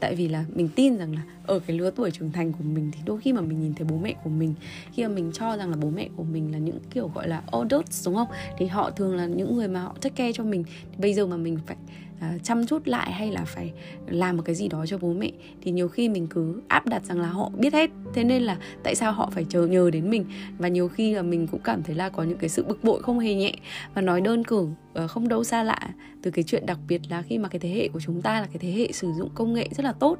tại 0.00 0.14
vì 0.14 0.28
là 0.28 0.44
mình 0.54 0.68
tin 0.68 0.96
rằng 0.96 1.14
là 1.14 1.22
ở 1.46 1.58
cái 1.58 1.76
lứa 1.76 1.90
tuổi 1.90 2.10
trưởng 2.10 2.32
thành 2.32 2.52
của 2.52 2.64
mình 2.64 2.90
thì 2.92 3.00
đôi 3.04 3.20
khi 3.20 3.32
mà 3.32 3.40
mình 3.40 3.60
nhìn 3.60 3.74
thấy 3.74 3.86
bố 3.90 3.96
mẹ 3.96 4.14
của 4.24 4.30
mình, 4.30 4.54
khi 4.92 5.02
mà 5.02 5.08
mình 5.08 5.30
cho 5.34 5.56
rằng 5.56 5.70
là 5.70 5.76
bố 5.76 5.90
mẹ 5.90 6.08
của 6.16 6.24
mình 6.24 6.52
là 6.52 6.58
những 6.58 6.78
kiểu, 6.90 7.10
gọi 7.14 7.28
là 7.28 7.42
adults 7.52 8.06
đúng 8.06 8.14
không? 8.14 8.28
Thì 8.58 8.66
họ 8.66 8.90
thường 8.90 9.16
là 9.16 9.26
những 9.26 9.56
người 9.56 9.68
mà 9.68 9.80
họ 9.80 9.96
take 10.00 10.14
care 10.14 10.32
cho 10.32 10.44
mình. 10.44 10.64
Thì 10.64 10.96
bây 10.98 11.14
giờ 11.14 11.26
mà 11.26 11.36
mình 11.36 11.58
phải 11.66 11.76
uh, 12.20 12.42
chăm 12.42 12.66
chút 12.66 12.88
lại 12.88 13.12
hay 13.12 13.32
là 13.32 13.44
phải 13.44 13.72
làm 14.06 14.36
một 14.36 14.42
cái 14.46 14.54
gì 14.54 14.68
đó 14.68 14.86
cho 14.86 14.98
bố 14.98 15.12
mẹ 15.12 15.30
thì 15.62 15.70
nhiều 15.70 15.88
khi 15.88 16.08
mình 16.08 16.26
cứ 16.26 16.62
áp 16.68 16.86
đặt 16.86 17.04
rằng 17.04 17.20
là 17.20 17.28
họ 17.28 17.50
biết 17.58 17.72
hết. 17.72 17.90
Thế 18.14 18.24
nên 18.24 18.42
là 18.42 18.56
tại 18.82 18.94
sao 18.94 19.12
họ 19.12 19.30
phải 19.32 19.46
chờ 19.48 19.66
nhờ 19.66 19.90
đến 19.90 20.10
mình? 20.10 20.24
Và 20.58 20.68
nhiều 20.68 20.88
khi 20.88 21.14
là 21.14 21.22
mình 21.22 21.46
cũng 21.46 21.60
cảm 21.60 21.82
thấy 21.82 21.94
là 21.94 22.08
có 22.08 22.22
những 22.22 22.38
cái 22.38 22.48
sự 22.48 22.64
bực 22.64 22.84
bội 22.84 23.02
không 23.02 23.18
hề 23.18 23.34
nhẹ. 23.34 23.54
Và 23.94 24.02
nói 24.02 24.20
đơn 24.20 24.44
cử 24.44 24.68
ờ, 24.94 25.06
không 25.06 25.28
đâu 25.28 25.44
xa 25.44 25.62
lạ 25.62 25.88
từ 26.22 26.30
cái 26.30 26.44
chuyện 26.44 26.66
đặc 26.66 26.78
biệt 26.88 27.00
là 27.10 27.22
khi 27.22 27.38
mà 27.38 27.48
cái 27.48 27.58
thế 27.60 27.68
hệ 27.68 27.88
của 27.88 28.00
chúng 28.00 28.22
ta 28.22 28.40
là 28.40 28.46
cái 28.46 28.58
thế 28.58 28.70
hệ 28.70 28.92
sử 28.92 29.12
dụng 29.12 29.30
công 29.34 29.54
nghệ 29.54 29.68
rất 29.76 29.84
là 29.84 29.92
tốt 29.92 30.18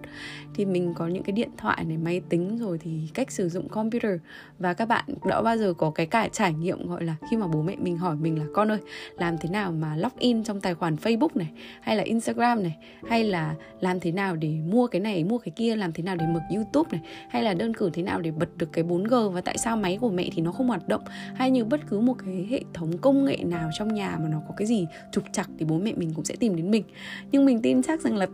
thì 0.54 0.64
mình 0.64 0.94
có 0.94 1.06
những 1.06 1.22
cái 1.22 1.32
điện 1.32 1.50
thoại 1.56 1.84
này 1.84 1.96
máy 1.96 2.20
tính 2.28 2.58
rồi 2.58 2.78
thì 2.78 3.00
cách 3.14 3.30
sử 3.30 3.48
dụng 3.48 3.68
computer. 3.68 4.12
Và 4.58 4.74
các 4.74 4.86
bạn 4.86 5.04
đã 5.24 5.42
bao 5.42 5.56
giờ 5.56 5.74
có 5.78 5.90
cái 5.90 6.06
cả 6.06 6.28
trải 6.32 6.52
nghiệm 6.52 6.88
gọi 6.88 7.04
là 7.04 7.16
khi 7.30 7.36
mà 7.36 7.46
bố 7.46 7.62
mẹ 7.62 7.76
mình 7.76 7.98
hỏi 7.98 8.16
mình 8.16 8.38
là 8.38 8.44
con 8.54 8.70
ơi 8.70 8.78
làm 9.18 9.38
thế 9.38 9.48
nào 9.48 9.72
mà 9.72 9.96
login 9.96 10.44
trong 10.44 10.60
tài 10.60 10.74
khoản 10.74 10.96
Facebook 10.96 11.28
này 11.34 11.50
hay 11.80 11.89
hay 11.90 11.96
là 11.96 12.02
Instagram 12.02 12.62
này, 12.62 12.76
hay 13.08 13.24
là 13.24 13.54
làm 13.80 14.00
thế 14.00 14.12
nào 14.12 14.36
để 14.36 14.48
mua 14.48 14.86
cái 14.86 15.00
này, 15.00 15.24
mua 15.24 15.38
cái 15.38 15.52
kia, 15.56 15.76
làm 15.76 15.92
thế 15.92 16.02
nào 16.02 16.16
để 16.16 16.26
mở 16.26 16.40
YouTube 16.54 16.88
này, 16.92 17.00
hay 17.30 17.42
là 17.42 17.54
đơn 17.54 17.74
cử 17.74 17.90
thế 17.92 18.02
nào 18.02 18.20
để 18.20 18.30
bật 18.30 18.56
được 18.56 18.68
cái 18.72 18.84
4G 18.84 19.30
và 19.30 19.40
tại 19.40 19.58
sao 19.58 19.76
máy 19.76 19.98
của 20.00 20.10
mẹ 20.10 20.28
thì 20.32 20.42
nó 20.42 20.52
không 20.52 20.68
hoạt 20.68 20.88
động, 20.88 21.02
hay 21.34 21.50
như 21.50 21.64
bất 21.64 21.80
cứ 21.88 22.00
một 22.00 22.14
cái 22.24 22.46
hệ 22.50 22.60
thống 22.74 22.98
công 22.98 23.24
nghệ 23.24 23.36
nào 23.44 23.70
trong 23.78 23.94
nhà 23.94 24.18
mà 24.22 24.28
nó 24.28 24.42
có 24.48 24.54
cái 24.56 24.66
gì 24.66 24.86
trục 25.12 25.24
chặt 25.32 25.46
thì 25.58 25.64
bố 25.64 25.78
mẹ 25.78 25.92
mình 25.96 26.12
cũng 26.14 26.24
sẽ 26.24 26.36
tìm 26.36 26.56
đến 26.56 26.70
mình. 26.70 26.84
Nhưng 27.32 27.44
mình 27.44 27.62
tin 27.62 27.82
chắc 27.82 28.00
rằng 28.00 28.16
là 28.16 28.26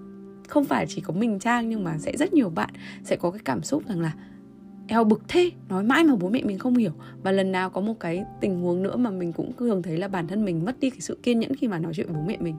không 0.49 0.65
phải 0.65 0.87
chỉ 0.89 1.01
có 1.01 1.15
mình 1.15 1.39
trang 1.39 1.69
nhưng 1.69 1.85
mà 1.85 1.99
sẽ 1.99 2.17
rất 2.17 2.33
nhiều 2.33 2.51
bạn 2.51 2.71
sẽ 3.05 3.17
có 3.17 3.31
cái 3.31 3.41
cảm 3.45 3.63
xúc 3.63 3.83
rằng 3.89 4.01
là 4.01 4.13
eo 4.89 5.05
bực 5.05 5.23
thế 5.29 5.51
nói 5.69 5.85
mãi 5.85 6.05
mà 6.05 6.15
bố 6.17 6.29
mẹ 6.29 6.43
mình 6.45 6.59
không 6.59 6.77
hiểu. 6.77 6.91
Và 7.23 7.33
lần 7.33 7.53
nào 7.53 7.71
có 7.71 7.81
một 7.81 8.01
cái 8.01 8.25
tình 8.41 8.61
huống 8.61 8.83
nữa 8.83 8.97
mà 8.97 9.11
mình 9.11 9.33
cũng 9.33 9.53
thường 9.59 9.83
thấy 9.83 9.99
là 9.99 10.09
bản 10.09 10.27
thân 10.27 10.45
mình 10.45 10.65
mất 10.65 10.81
đi 10.81 10.91
cái 10.91 11.01
sự 11.01 11.19
kiên 11.23 11.41
nhẫn 11.41 11.57
khi 11.57 11.69
mà 11.69 11.79
nói 11.79 11.93
chuyện 11.95 12.07
với 12.07 12.17
bố 12.17 12.23
mẹ 12.27 12.37
mình. 12.41 12.55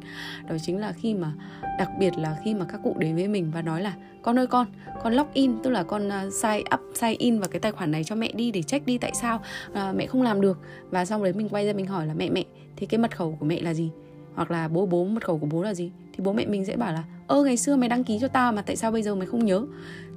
Đó 0.49 0.55
chính 0.65 0.77
là 0.77 0.91
khi 0.91 1.13
mà 1.13 1.33
đặc 1.79 1.89
biệt 1.99 2.17
là 2.17 2.37
khi 2.43 2.53
mà 2.53 2.65
các 2.65 2.81
cụ 2.83 2.95
đến 2.99 3.15
với 3.15 3.27
mình 3.27 3.51
và 3.53 3.61
nói 3.61 3.81
là 3.81 3.93
con 4.21 4.39
ơi 4.39 4.47
con 4.47 4.67
con 5.03 5.13
log 5.13 5.27
in 5.33 5.51
tức 5.63 5.69
là 5.69 5.83
con 5.83 6.07
uh, 6.07 6.33
sign 6.33 6.63
up 6.73 6.79
sign 6.93 7.15
in 7.19 7.39
vào 7.39 7.49
cái 7.49 7.59
tài 7.59 7.71
khoản 7.71 7.91
này 7.91 8.03
cho 8.03 8.15
mẹ 8.15 8.31
đi 8.31 8.51
để 8.51 8.63
check 8.63 8.85
đi 8.85 8.97
tại 8.97 9.11
sao 9.13 9.41
uh, 9.71 9.95
mẹ 9.95 10.05
không 10.05 10.21
làm 10.21 10.41
được. 10.41 10.59
Và 10.89 11.05
xong 11.05 11.23
đấy 11.23 11.33
mình 11.33 11.49
quay 11.49 11.65
ra 11.65 11.73
mình 11.73 11.85
hỏi 11.85 12.07
là 12.07 12.13
mẹ 12.13 12.29
mẹ 12.29 12.43
thì 12.75 12.85
cái 12.85 12.97
mật 12.97 13.15
khẩu 13.15 13.37
của 13.39 13.45
mẹ 13.45 13.61
là 13.61 13.73
gì? 13.73 13.89
Hoặc 14.35 14.51
là 14.51 14.67
bố 14.67 14.85
bố 14.85 15.05
mật 15.05 15.25
khẩu 15.25 15.37
của 15.37 15.47
bố 15.47 15.63
là 15.63 15.73
gì? 15.73 15.91
Thì 16.13 16.23
bố 16.23 16.33
mẹ 16.33 16.45
mình 16.45 16.65
sẽ 16.65 16.77
bảo 16.77 16.93
là 16.93 17.03
ơ 17.27 17.43
ngày 17.43 17.57
xưa 17.57 17.75
mày 17.75 17.89
đăng 17.89 18.03
ký 18.03 18.17
cho 18.21 18.27
tao 18.27 18.51
mà 18.51 18.61
tại 18.61 18.75
sao 18.75 18.91
bây 18.91 19.03
giờ 19.03 19.15
mày 19.15 19.27
không 19.27 19.45
nhớ? 19.45 19.65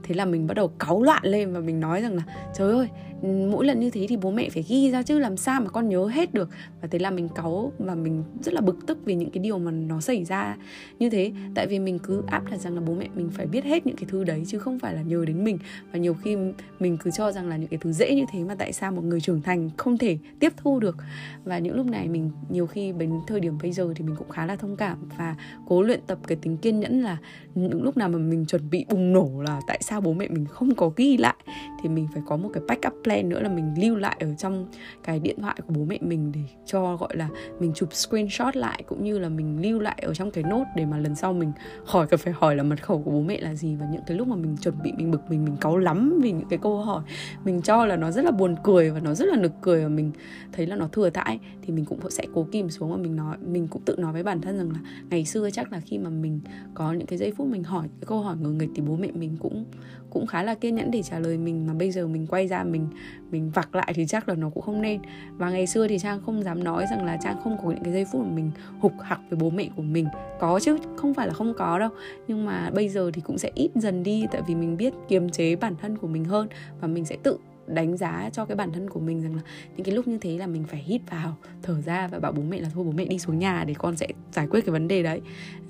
Thế 0.02 0.14
là 0.14 0.24
mình 0.24 0.46
bắt 0.46 0.54
đầu 0.54 0.68
cáu 0.68 1.02
loạn 1.02 1.22
lên 1.24 1.52
và 1.52 1.60
mình 1.60 1.80
nói 1.80 2.02
rằng 2.02 2.14
là, 2.14 2.22
trời 2.54 2.72
ơi, 2.72 2.88
mỗi 3.22 3.66
lần 3.66 3.80
như 3.80 3.90
thế 3.90 4.06
thì 4.08 4.16
bố 4.16 4.30
mẹ 4.30 4.48
phải 4.50 4.64
ghi 4.68 4.90
ra 4.90 5.02
chứ, 5.02 5.18
làm 5.18 5.36
sao 5.36 5.60
mà 5.60 5.68
con 5.68 5.88
nhớ 5.88 6.06
hết 6.06 6.34
được? 6.34 6.48
Và 6.82 6.88
thế 6.90 6.98
là 6.98 7.10
mình 7.10 7.28
cáu 7.28 7.72
và 7.78 7.94
mình 7.94 8.24
rất 8.42 8.54
là 8.54 8.60
bực 8.60 8.76
tức 8.86 8.98
vì 9.04 9.14
những 9.14 9.30
cái 9.30 9.42
điều 9.42 9.58
mà 9.58 9.70
nó 9.70 10.00
xảy 10.00 10.24
ra 10.24 10.56
như 10.98 11.10
thế. 11.10 11.32
Tại 11.54 11.66
vì 11.66 11.78
mình 11.78 11.98
cứ 11.98 12.22
áp 12.26 12.50
đặt 12.50 12.60
rằng 12.60 12.74
là 12.74 12.80
bố 12.80 12.94
mẹ 12.94 13.08
mình 13.14 13.30
phải 13.30 13.46
biết 13.46 13.64
hết 13.64 13.86
những 13.86 13.96
cái 13.96 14.04
thứ 14.08 14.24
đấy 14.24 14.42
chứ 14.46 14.58
không 14.58 14.78
phải 14.78 14.94
là 14.94 15.02
nhờ 15.02 15.24
đến 15.24 15.44
mình. 15.44 15.58
Và 15.92 15.98
nhiều 15.98 16.14
khi 16.14 16.36
mình 16.80 16.96
cứ 16.98 17.10
cho 17.10 17.32
rằng 17.32 17.48
là 17.48 17.56
những 17.56 17.68
cái 17.68 17.78
thứ 17.82 17.92
dễ 17.92 18.14
như 18.14 18.24
thế 18.32 18.44
mà 18.44 18.54
tại 18.54 18.72
sao 18.72 18.92
một 18.92 19.04
người 19.04 19.20
trưởng 19.20 19.42
thành 19.42 19.70
không 19.76 19.98
thể 19.98 20.18
tiếp 20.38 20.52
thu 20.56 20.80
được. 20.80 20.96
Và 21.44 21.58
những 21.58 21.76
lúc 21.76 21.86
này 21.86 22.08
mình, 22.08 22.30
nhiều 22.48 22.66
khi 22.66 22.92
đến 22.92 23.12
thời 23.26 23.40
điểm 23.40 23.58
bây 23.62 23.72
giờ 23.72 23.92
thì 23.96 24.04
mình 24.04 24.16
cũng 24.16 24.28
khá 24.28 24.46
là 24.46 24.56
thông 24.56 24.76
cảm 24.76 24.98
và 25.18 25.36
cố 25.66 25.82
luyện 25.82 26.00
tập 26.06 26.18
cái 26.26 26.38
tính 26.42 26.56
kiên 26.56 26.80
nhẫn 26.80 27.02
là 27.02 27.16
những 27.54 27.82
lúc 27.82 27.96
nào 27.96 28.08
mà 28.08 28.18
mình 28.18 28.46
chuẩn 28.46 28.70
bị 28.70 28.86
bùng 28.88 29.12
nổ 29.12 29.30
là 29.46 29.60
tại 29.66 29.78
sao 29.82 29.89
sao 29.90 30.00
bố 30.00 30.12
mẹ 30.12 30.28
mình 30.28 30.46
không 30.46 30.74
có 30.74 30.90
ghi 30.96 31.16
lại, 31.16 31.36
thì 31.82 31.88
mình 31.88 32.08
phải 32.14 32.22
có 32.26 32.36
một 32.36 32.50
cái 32.52 32.62
backup 32.68 32.92
plan 33.02 33.10
plan 33.10 33.28
nữa 33.28 33.40
là 33.40 33.48
mình 33.48 33.74
lưu 33.82 33.96
lại 33.96 34.16
ở 34.20 34.34
trong 34.34 34.66
cái 35.04 35.18
điện 35.18 35.36
thoại 35.42 35.56
của 35.66 35.74
bố 35.76 35.84
mẹ 35.84 35.98
mình 36.00 36.32
để 36.32 36.40
cho, 36.66 36.96
gọi 36.96 37.16
là, 37.16 37.28
mình 37.60 37.72
chụp 37.74 37.94
screenshot 37.94 38.56
lại 38.56 38.82
cũng 38.86 39.04
như 39.04 39.18
là 39.18 39.28
mình 39.28 39.62
lưu 39.62 39.78
lại 39.78 40.02
ở 40.02 40.14
trong 40.14 40.30
cái 40.30 40.44
nốt 40.44 40.64
để 40.76 40.86
mà 40.86 40.98
lần 40.98 41.14
sau 41.14 41.32
mình 41.32 41.52
hỏi 41.84 42.06
cần 42.06 42.20
phải 42.20 42.32
hỏi 42.32 42.56
là 42.56 42.62
mật 42.62 42.82
khẩu 42.82 43.02
của 43.02 43.10
bố 43.10 43.20
mẹ 43.20 43.40
là 43.40 43.54
gì. 43.54 43.76
Và 43.80 43.86
những 43.92 44.02
cái 44.06 44.16
lúc 44.16 44.28
mà 44.28 44.36
mình 44.36 44.56
chuẩn 44.56 44.74
bị, 44.82 44.92
mình 44.96 45.10
bực 45.10 45.20
mình 45.30 45.44
mình 45.44 45.56
cáu 45.60 45.76
lắm 45.76 46.20
vì 46.22 46.32
những 46.32 46.48
cái 46.48 46.58
câu 46.62 46.76
hỏi, 46.76 47.02
mình 47.44 47.62
cho 47.62 47.86
là 47.86 47.96
nó 47.96 48.10
rất 48.10 48.24
là 48.24 48.30
buồn 48.30 48.54
cười 48.62 48.90
và 48.90 49.00
nó 49.00 49.14
rất 49.14 49.28
là 49.28 49.36
nực 49.36 49.52
cười 49.60 49.82
và 49.82 49.88
mình 49.88 50.12
thấy 50.52 50.66
là 50.66 50.76
nó 50.76 50.88
thừa 50.88 51.10
thãi, 51.10 51.38
thì 51.62 51.72
mình 51.72 51.84
cũng 51.84 52.10
sẽ 52.10 52.24
cố 52.34 52.46
kìm 52.52 52.70
xuống 52.70 52.90
và 52.90 52.96
mình 52.96 53.16
nói, 53.16 53.36
mình 53.46 53.68
cũng 53.68 53.82
tự 53.82 53.96
nói 53.96 54.12
với 54.12 54.22
bản 54.22 54.40
thân 54.40 54.58
rằng 54.58 54.70
là 54.70 54.78
ngày 55.10 55.24
xưa 55.24 55.50
chắc 55.50 55.72
là 55.72 55.80
khi 55.80 55.98
mà 55.98 56.10
mình 56.10 56.40
có 56.74 56.92
những 56.92 57.06
cái 57.06 57.18
giây 57.18 57.32
phút 57.36 57.46
mình 57.46 57.64
hỏi 57.64 57.88
cái 58.00 58.06
câu 58.06 58.20
hỏi 58.20 58.36
ngờ 58.40 58.50
nghịch 58.50 58.70
thì 58.74 58.82
bố 58.82 58.96
mẹ 58.96 59.08
mình 59.14 59.36
cũng 59.40 59.64
cũng 60.10 60.26
khá 60.26 60.42
là 60.42 60.54
kiên 60.54 60.74
nhẫn 60.74 60.90
để 60.90 61.02
trả 61.02 61.18
lời 61.18 61.38
mình, 61.38 61.66
mà 61.66 61.74
bây 61.74 61.90
giờ 61.90 62.06
mình 62.06 62.26
quay 62.26 62.48
ra 62.48 62.64
mình 62.64 62.86
mình 63.30 63.50
vặc 63.50 63.74
lại 63.74 63.92
thì 63.94 64.06
chắc 64.06 64.28
là 64.28 64.34
nó 64.34 64.50
cũng 64.50 64.62
không 64.62 64.82
nên. 64.82 65.00
Và 65.36 65.50
ngày 65.50 65.66
xưa 65.66 65.88
thì 65.88 65.98
trang 65.98 66.20
không 66.26 66.42
dám 66.42 66.64
nói 66.64 66.84
rằng 66.90 67.04
là 67.04 67.18
trang 67.22 67.40
không 67.44 67.56
có 67.62 67.70
những 67.70 67.84
cái 67.84 67.92
giây 67.92 68.04
phút 68.12 68.20
mà 68.26 68.32
mình 68.34 68.50
hục 68.80 68.92
hặc 69.02 69.20
với 69.30 69.38
bố 69.38 69.50
mẹ 69.50 69.68
của 69.76 69.82
mình. 69.82 70.06
Có 70.40 70.60
chứ, 70.62 70.78
không 70.96 71.14
phải 71.14 71.26
là 71.26 71.32
không 71.32 71.54
có 71.58 71.78
đâu. 71.78 71.90
Nhưng 72.28 72.46
mà 72.46 72.70
bây 72.74 72.88
giờ 72.88 73.10
thì 73.14 73.20
cũng 73.20 73.38
sẽ 73.38 73.50
ít 73.54 73.70
dần 73.74 74.02
đi, 74.02 74.26
tại 74.32 74.42
vì 74.46 74.54
mình 74.54 74.76
biết 74.76 74.94
kiềm 75.08 75.30
chế 75.30 75.56
bản 75.56 75.74
thân 75.80 75.98
của 75.98 76.06
mình 76.06 76.24
hơn 76.24 76.48
và 76.80 76.88
mình 76.88 77.04
sẽ 77.04 77.16
tự 77.22 77.38
đánh 77.74 77.96
giá 77.96 78.30
cho 78.32 78.44
cái 78.44 78.56
bản 78.56 78.72
thân 78.72 78.90
của 78.90 79.00
mình 79.00 79.22
rằng 79.22 79.34
là 79.34 79.42
những 79.76 79.84
cái 79.84 79.94
lúc 79.94 80.08
như 80.08 80.18
thế 80.18 80.38
là 80.38 80.46
mình 80.46 80.64
phải 80.64 80.82
hít 80.82 81.00
vào 81.10 81.36
thở 81.62 81.80
ra 81.80 82.08
và 82.08 82.18
bảo 82.18 82.32
bố 82.32 82.42
mẹ 82.42 82.60
là 82.60 82.68
thôi 82.74 82.84
bố 82.84 82.92
mẹ 82.92 83.04
đi 83.04 83.18
xuống 83.18 83.38
nhà 83.38 83.64
để 83.64 83.74
con 83.78 83.96
sẽ 83.96 84.08
giải 84.32 84.46
quyết 84.50 84.66
cái 84.66 84.72
vấn 84.72 84.88
đề 84.88 85.02
đấy. 85.02 85.20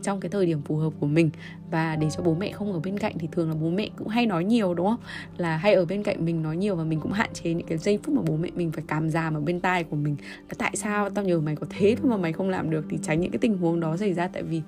Trong 0.03 0.21
cái 0.21 0.31
thời 0.31 0.47
điểm 0.47 0.63
phù 0.63 0.77
hợp 0.77 0.93
của 1.01 1.07
mình 1.07 1.31
và 1.71 1.97
để 1.97 2.11
cho 2.11 2.23
bố 2.23 2.35
mẹ 2.35 2.53
không 2.53 2.73
ở 2.73 2.81
bên 2.81 2.99
cạnh 2.99 3.19
thì 3.19 3.29
thường 3.33 3.49
là 3.49 3.55
bố 3.55 3.71
mẹ 3.71 3.89
cũng 3.97 4.09
hay 4.09 4.27
nói 4.27 4.45
nhiều 4.45 4.75
đúng 4.75 4.87
không? 4.87 5.01
Là 5.37 5.57
hay 5.57 5.75
ở 5.75 5.85
bên 5.85 6.03
cạnh 6.03 6.25
mình 6.25 6.43
nói 6.43 6.57
nhiều 6.57 6.77
và 6.77 6.85
mình 6.85 7.01
cũng 7.01 7.13
hạn 7.13 7.31
chế 7.33 7.55
những 7.55 7.67
cái 7.67 7.79
giây 7.79 7.99
phút 8.03 8.15
mà 8.15 8.23
bố 8.27 8.37
mẹ 8.37 8.49
mình 8.55 8.73
phải 8.73 8.85
cảm 8.87 9.11
giảm 9.11 9.35
ở 9.35 9.41
bên 9.41 9.61
tai 9.61 9.85
của 9.85 9.97
mình. 9.97 10.17
Là 10.49 10.55
tại 10.59 10.77
sao 10.77 11.11
tao 11.11 11.25
nhờ 11.25 11.41
mày 11.41 11.57
có 11.57 11.67
thế 11.71 11.97
thôi 11.99 12.11
mà 12.11 12.17
mày 12.17 12.33
không 12.33 12.49
làm 12.49 12.71
được? 12.71 12.87
Thì 12.91 12.99
tránh 13.03 13.21
những 13.21 13.31
cái 13.31 13.39
tình 13.39 13.59
huống 13.59 13.81
đó 13.81 13.97
xảy 13.97 14.13
ra 14.13 14.29
tại 14.29 14.43
vì 14.43 14.63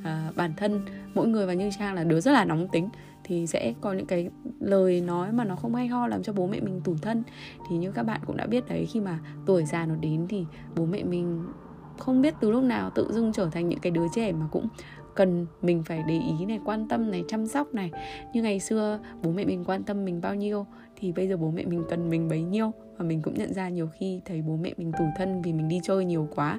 uh, 0.00 0.36
bản 0.36 0.52
thân 0.56 0.80
mỗi 1.14 1.26
người 1.26 1.46
và 1.46 1.52
như 1.52 1.70
trang 1.78 1.94
là 1.94 2.04
đứa 2.04 2.20
rất 2.20 2.32
là 2.32 2.44
nóng 2.44 2.68
tính 2.68 2.88
thì 3.24 3.46
sẽ 3.46 3.74
có 3.80 3.92
những 3.92 4.06
cái 4.06 4.30
lời 4.60 5.00
nói 5.00 5.32
mà 5.32 5.44
nó 5.44 5.56
không 5.56 5.74
hay 5.74 5.86
ho 5.86 6.06
làm 6.06 6.22
cho 6.22 6.32
bố 6.32 6.46
mẹ 6.46 6.60
mình 6.60 6.80
tủi 6.84 6.96
thân. 7.02 7.22
Thì 7.68 7.76
như 7.76 7.92
các 7.92 8.02
bạn 8.02 8.20
cũng 8.26 8.36
đã 8.36 8.46
biết 8.46 8.68
đấy 8.68 8.86
khi 8.86 9.00
mà 9.00 9.18
tuổi 9.46 9.64
già 9.64 9.86
nó 9.86 9.94
đến 9.94 10.26
thì 10.28 10.46
bố 10.76 10.86
mẹ 10.86 11.02
mình 11.04 11.44
không 11.98 12.22
biết 12.22 12.34
từ 12.40 12.50
lúc 12.50 12.64
nào 12.64 12.90
tự 12.90 13.12
dưng 13.12 13.32
trở 13.32 13.48
thành 13.52 13.68
những 13.68 13.78
cái 13.78 13.90
đứa 13.90 14.06
trẻ 14.14 14.32
mà 14.32 14.46
cũng 14.50 14.68
cần 15.14 15.46
mình 15.62 15.82
phải 15.82 16.04
để 16.08 16.20
ý 16.38 16.46
này 16.46 16.60
quan 16.64 16.88
tâm 16.88 17.10
này 17.10 17.24
chăm 17.28 17.46
sóc 17.46 17.74
này. 17.74 17.90
Như 18.32 18.42
ngày 18.42 18.60
xưa 18.60 19.00
bố 19.22 19.30
mẹ 19.30 19.44
mình 19.44 19.64
quan 19.64 19.82
tâm 19.82 20.04
mình 20.04 20.20
bao 20.20 20.34
nhiêu 20.34 20.66
thì 20.96 21.12
bây 21.12 21.28
giờ 21.28 21.36
bố 21.36 21.50
mẹ 21.50 21.64
mình 21.64 21.84
cần 21.90 22.10
mình 22.10 22.28
bấy 22.28 22.42
nhiêu. 22.42 22.72
Và 22.96 23.04
mình 23.04 23.22
cũng 23.22 23.34
nhận 23.34 23.54
ra 23.54 23.68
nhiều 23.68 23.88
khi 23.98 24.20
thấy 24.24 24.42
bố 24.42 24.56
mẹ 24.56 24.74
mình 24.76 24.92
tủi 24.98 25.08
thân 25.16 25.42
vì 25.42 25.52
mình 25.52 25.68
đi 25.68 25.80
chơi 25.82 26.04
nhiều 26.04 26.28
quá. 26.34 26.58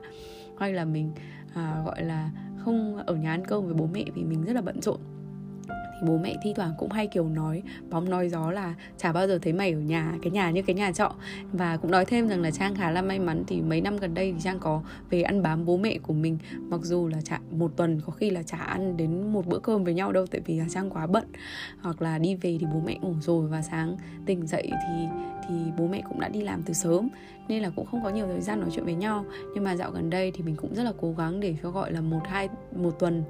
Hay 0.58 0.74
là 0.74 0.86
mình 0.86 1.12
à, 1.54 1.82
gọi 1.86 2.04
là 2.04 2.32
không 2.58 2.98
ở 3.06 3.16
nhà 3.16 3.32
ăn 3.32 3.46
cơm 3.46 3.66
với 3.66 3.74
bố 3.74 3.88
mẹ 3.94 4.06
vì 4.16 4.24
mình 4.24 4.44
rất 4.44 4.54
là 4.54 4.62
bận 4.62 4.82
rộn 4.82 5.00
thì 6.02 6.08
bố 6.08 6.18
mẹ 6.18 6.36
thi 6.44 6.54
thoảng 6.56 6.74
cũng 6.78 6.92
hay 6.92 7.08
kiểu 7.08 7.30
nói, 7.30 7.64
bóng 7.90 8.10
nói 8.10 8.30
gió 8.30 8.52
là 8.52 8.74
chả 8.98 9.12
bao 9.12 9.28
giờ 9.28 9.40
thấy 9.42 9.54
mày 9.54 9.72
ở 9.72 9.80
nhà, 9.80 10.14
cái 10.22 10.32
nhà 10.32 10.52
như 10.52 10.62
cái 10.62 10.76
nhà 10.76 10.92
trọ. 10.92 11.14
Và 11.52 11.78
cũng 11.78 11.92
nói 11.92 12.06
thêm 12.06 12.28
rằng 12.28 12.42
là 12.42 12.52
trang 12.52 12.76
khá 12.76 12.92
là 12.92 13.02
may 13.02 13.20
mắn 13.20 13.44
thì 13.48 13.62
mấy 13.62 13.82
năm 13.82 13.98
gần 13.98 14.14
đây 14.14 14.34
thì 14.34 14.42
trang 14.42 14.60
có 14.60 14.82
về 15.10 15.22
ăn 15.22 15.42
bám 15.44 15.66
bố 15.66 15.78
mẹ 15.78 15.98
của 15.98 16.14
mình. 16.14 16.38
Mặc 16.60 16.82
dù 16.84 17.08
là 17.08 17.22
chả, 17.22 17.40
một 17.52 17.72
tuần 17.76 18.02
có 18.06 18.12
khi 18.12 18.30
là 18.30 18.44
chả 18.44 18.58
ăn 18.58 18.98
đến 18.98 19.34
một 19.34 19.48
bữa 19.48 19.60
cơm 19.60 19.84
với 19.84 19.94
nhau 19.94 20.12
đâu, 20.12 20.26
tại 20.28 20.42
vì 20.46 20.60
là 20.60 20.66
trang 20.70 20.90
quá 20.90 21.08
bận. 21.08 21.26
Hoặc 21.82 22.02
là 22.02 22.18
đi 22.18 22.36
về 22.36 22.58
thì 22.60 22.66
bố 22.74 22.82
mẹ 22.86 22.98
ngủ 23.02 23.14
rồi 23.22 23.48
và 23.48 23.62
sáng 23.62 23.98
tỉnh 24.26 24.48
dậy 24.48 24.72
thì 24.72 25.08
thì 25.50 25.56
bố 25.78 25.88
mẹ 25.88 26.02
cũng 26.10 26.20
đã 26.20 26.28
đi 26.28 26.42
làm 26.42 26.62
từ 26.64 26.74
sớm. 26.74 27.10
Nên 27.48 27.62
là 27.62 27.72
cũng 27.76 27.86
không 27.86 28.04
có 28.04 28.10
nhiều 28.10 28.28
thời 28.28 28.42
gian 28.42 28.60
nói 28.60 28.70
chuyện 28.74 28.86
với 28.86 28.96
nhau. 28.96 29.26
Nhưng 29.54 29.64
mà 29.64 29.76
dạo 29.76 29.92
gần 29.92 30.10
đây 30.10 30.32
thì 30.32 30.44
mình 30.44 30.56
cũng 30.56 30.76
rất 30.76 30.84
là 30.84 30.94
cố 31.02 31.14
gắng 31.18 31.40
để 31.40 31.56
cho 31.64 31.72
gọi 31.72 31.92
là 31.92 32.02
một 32.02 32.22
hai, 32.26 32.50
một 32.76 33.00
tuần 33.00 33.24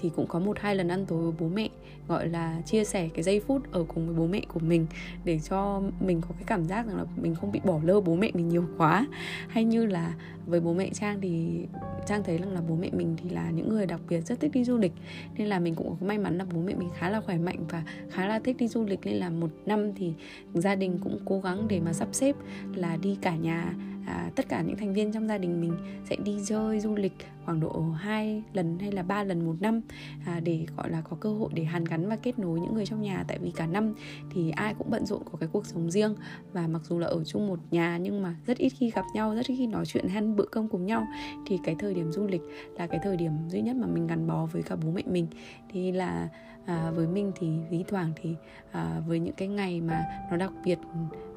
thì 0.00 0.10
cũng 0.16 0.26
có 0.26 0.38
một 0.38 0.58
hai 0.60 0.74
lần 0.74 0.88
ăn 0.88 1.06
tối 1.06 1.22
với 1.22 1.32
bố 1.40 1.48
mẹ 1.48 1.68
gọi 2.08 2.28
là 2.28 2.60
chia 2.64 2.84
sẻ 2.84 3.08
cái 3.14 3.22
giây 3.22 3.40
phút 3.40 3.72
ở 3.72 3.84
cùng 3.88 4.06
với 4.06 4.16
bố 4.16 4.26
mẹ 4.26 4.40
của 4.48 4.60
mình 4.60 4.86
để 5.24 5.38
cho 5.38 5.82
mình 6.00 6.20
có 6.20 6.28
cái 6.34 6.44
cảm 6.46 6.64
giác 6.64 6.86
rằng 6.86 6.96
là 6.96 7.04
mình 7.16 7.34
không 7.34 7.52
bị 7.52 7.60
bỏ 7.64 7.80
lơ 7.82 8.00
bố 8.00 8.14
mẹ 8.14 8.30
mình 8.34 8.48
nhiều 8.48 8.64
quá. 8.78 9.06
Hay 9.48 9.64
như 9.64 9.86
là 9.86 10.14
với 10.46 10.60
bố 10.60 10.72
mẹ 10.72 10.90
trang 10.92 11.20
thì 11.20 11.64
trang 12.06 12.22
thấy 12.24 12.38
rằng 12.38 12.52
là 12.52 12.60
bố 12.68 12.74
mẹ 12.74 12.90
mình 12.92 13.16
thì 13.16 13.30
là 13.30 13.50
những 13.50 13.68
người 13.68 13.86
đặc 13.86 14.00
biệt 14.08 14.20
rất 14.20 14.40
thích 14.40 14.50
đi 14.54 14.64
du 14.64 14.78
lịch. 14.78 14.92
Nên 15.38 15.48
là 15.48 15.58
mình 15.58 15.74
cũng 15.74 15.96
có 16.00 16.06
may 16.06 16.18
mắn 16.18 16.38
là 16.38 16.44
bố 16.54 16.60
mẹ 16.60 16.74
mình 16.74 16.88
khá 16.98 17.10
là 17.10 17.20
khỏe 17.20 17.38
mạnh 17.38 17.64
và 17.68 17.84
khá 18.10 18.26
là 18.26 18.38
thích 18.38 18.56
đi 18.56 18.68
du 18.68 18.84
lịch. 18.84 19.00
Nên 19.04 19.16
là 19.16 19.30
một 19.30 19.50
năm 19.66 19.92
thì 19.94 20.14
gia 20.54 20.74
đình 20.74 20.98
cũng 21.02 21.18
cố 21.24 21.40
gắng 21.40 21.68
để 21.68 21.80
mà 21.80 21.92
sắp 21.92 22.08
xếp 22.12 22.36
là 22.74 22.96
đi 22.96 23.18
cả 23.20 23.36
nhà 23.36 23.74
à, 24.06 24.30
tất 24.36 24.48
cả 24.48 24.62
những 24.62 24.76
thành 24.76 24.92
viên 24.92 25.12
trong 25.12 25.28
gia 25.28 25.38
đình 25.38 25.60
mình 25.60 25.76
sẽ 26.04 26.16
đi 26.16 26.38
chơi 26.46 26.80
du 26.80 26.94
lịch 26.94 27.12
khoảng 27.44 27.60
độ 27.60 27.80
hai 27.80 28.42
lần 28.52 28.78
hay 28.78 28.92
là 28.92 29.02
ba 29.02 29.24
lần 29.24 29.46
một 29.46 29.54
năm 29.60 29.80
à, 30.26 30.40
để 30.40 30.66
gọi 30.76 30.90
là 30.90 31.00
có 31.00 31.16
cơ 31.20 31.32
hội 31.32 31.50
để 31.54 31.64
hàn 31.64 31.84
gắn 31.84 32.08
và 32.08 32.16
kết 32.16 32.38
nối 32.38 32.60
những 32.60 32.74
người 32.74 32.86
trong 32.86 33.02
nhà. 33.02 33.24
Tại 33.28 33.38
vì 33.38 33.50
cả 33.50 33.66
năm 33.66 33.94
thì 34.34 34.50
ai 34.50 34.74
cũng 34.74 34.90
bận 34.90 35.06
rộn 35.06 35.22
có 35.32 35.38
cái 35.38 35.48
cuộc 35.52 35.66
sống 35.66 35.90
riêng. 35.90 36.14
Và 36.52 36.66
mặc 36.66 36.82
dù 36.84 36.98
là 36.98 37.06
ở 37.06 37.24
chung 37.24 37.48
một 37.48 37.58
nhà 37.70 37.98
nhưng 37.98 38.22
mà 38.22 38.36
rất 38.46 38.58
ít 38.58 38.68
khi 38.68 38.90
gặp 38.90 39.04
nhau 39.14 39.34
rất 39.34 39.46
ít 39.46 39.56
khi 39.56 39.66
nói 39.66 39.86
chuyện 39.86 40.08
ăn 40.36 40.38
bữa 40.38 40.44
cơm 40.50 40.68
cùng 40.68 40.86
nhau. 40.86 41.06
Thì 41.46 41.58
cái 41.64 41.76
thời 41.78 41.94
điểm 41.94 42.12
du 42.12 42.26
lịch 42.26 42.42
là 42.78 42.86
cái 42.86 43.00
thời 43.02 43.16
điểm 43.16 43.32
duy 43.48 43.62
nhất 43.62 43.76
mà 43.76 43.86
mình 43.86 44.06
gắn 44.06 44.26
bó 44.26 44.46
với 44.46 44.62
cả 44.62 44.76
bố 44.76 44.90
mẹ 44.90 45.02
mình. 45.06 45.26
Thì 45.70 45.92
là 45.92 46.28
à, 46.66 46.90
với 46.90 47.06
mình 47.06 47.32
thì 47.34 47.48
lý 47.70 47.84
thoảng 47.88 48.12
thì 48.16 48.34
à, 48.72 49.02
với 49.06 49.18
những 49.18 49.34
cái 49.34 49.48
ngày 49.48 49.80
mà 49.80 50.04
nó 50.30 50.36
đặc 50.36 50.52
biệt 50.64 50.78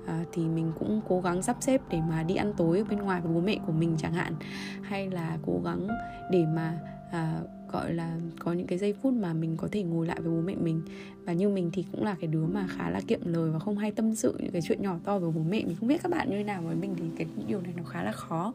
à, 0.08 0.24
thì 0.34 0.48
mình 0.48 0.72
cũng 0.80 1.02
cố 1.08 1.22
gắng 1.22 1.42
sắp 1.42 1.58
xếp 1.60 1.82
để 1.90 2.00
mà 2.10 2.24
đi 2.24 2.36
ăn 2.36 2.54
tối 2.58 2.78
ở 2.78 2.84
bên 2.90 3.00
ngoài 3.00 3.22
với 3.22 3.34
bố 3.34 3.42
mẹ 3.42 3.58
của 3.66 3.74
mình 3.74 3.96
chẳng 3.98 4.14
hạn. 4.14 4.34
Hay 4.82 5.10
là 5.10 5.38
cố 5.46 5.62
gắng 5.64 5.88
để 6.32 6.46
mà 6.56 6.80
à, 7.12 7.42
gọi 7.72 7.94
là 7.94 8.18
có 8.40 8.54
những 8.54 8.68
cái 8.68 8.78
giây 8.78 8.94
phút 8.94 9.14
mà 9.14 9.34
mình 9.34 9.58
có 9.58 9.68
thể 9.72 9.84
ngồi 9.84 10.08
lại 10.08 10.22
với 10.22 10.32
bố 10.32 10.42
mẹ 10.42 10.56
mình 10.56 10.82
và 11.30 11.34
như 11.34 11.50
mình 11.50 11.70
thì 11.74 11.86
cũng 11.92 12.04
là 12.04 12.16
cái 12.20 12.28
đứa 12.28 12.46
mà 12.46 12.68
khá 12.70 12.90
là 12.90 13.02
kiệm 13.08 13.20
lời 13.24 13.52
và 13.52 13.60
không 13.60 13.78
hay 13.78 13.92
tâm 13.92 14.16
sự 14.16 14.36
những 14.40 14.52
cái 14.52 14.62
chuyện 14.62 14.82
nhỏ 14.82 14.96
to 15.04 15.20
với 15.20 15.32
bố 15.32 15.42
mẹ. 15.50 15.64
Mình 15.66 15.76
không 15.80 15.90
biết 15.90 16.04
các 16.04 16.12
bạn 16.12 16.30
như 16.30 16.38
thế 16.38 16.44
nào 16.44 16.62
với 16.62 16.76
mình 16.76 16.96
thì 16.98 17.04
cái 17.18 17.28
điều 17.48 17.62
này 17.62 17.74
nó 17.78 17.84
khá 17.84 18.04
là 18.04 18.12
khó. 18.12 18.54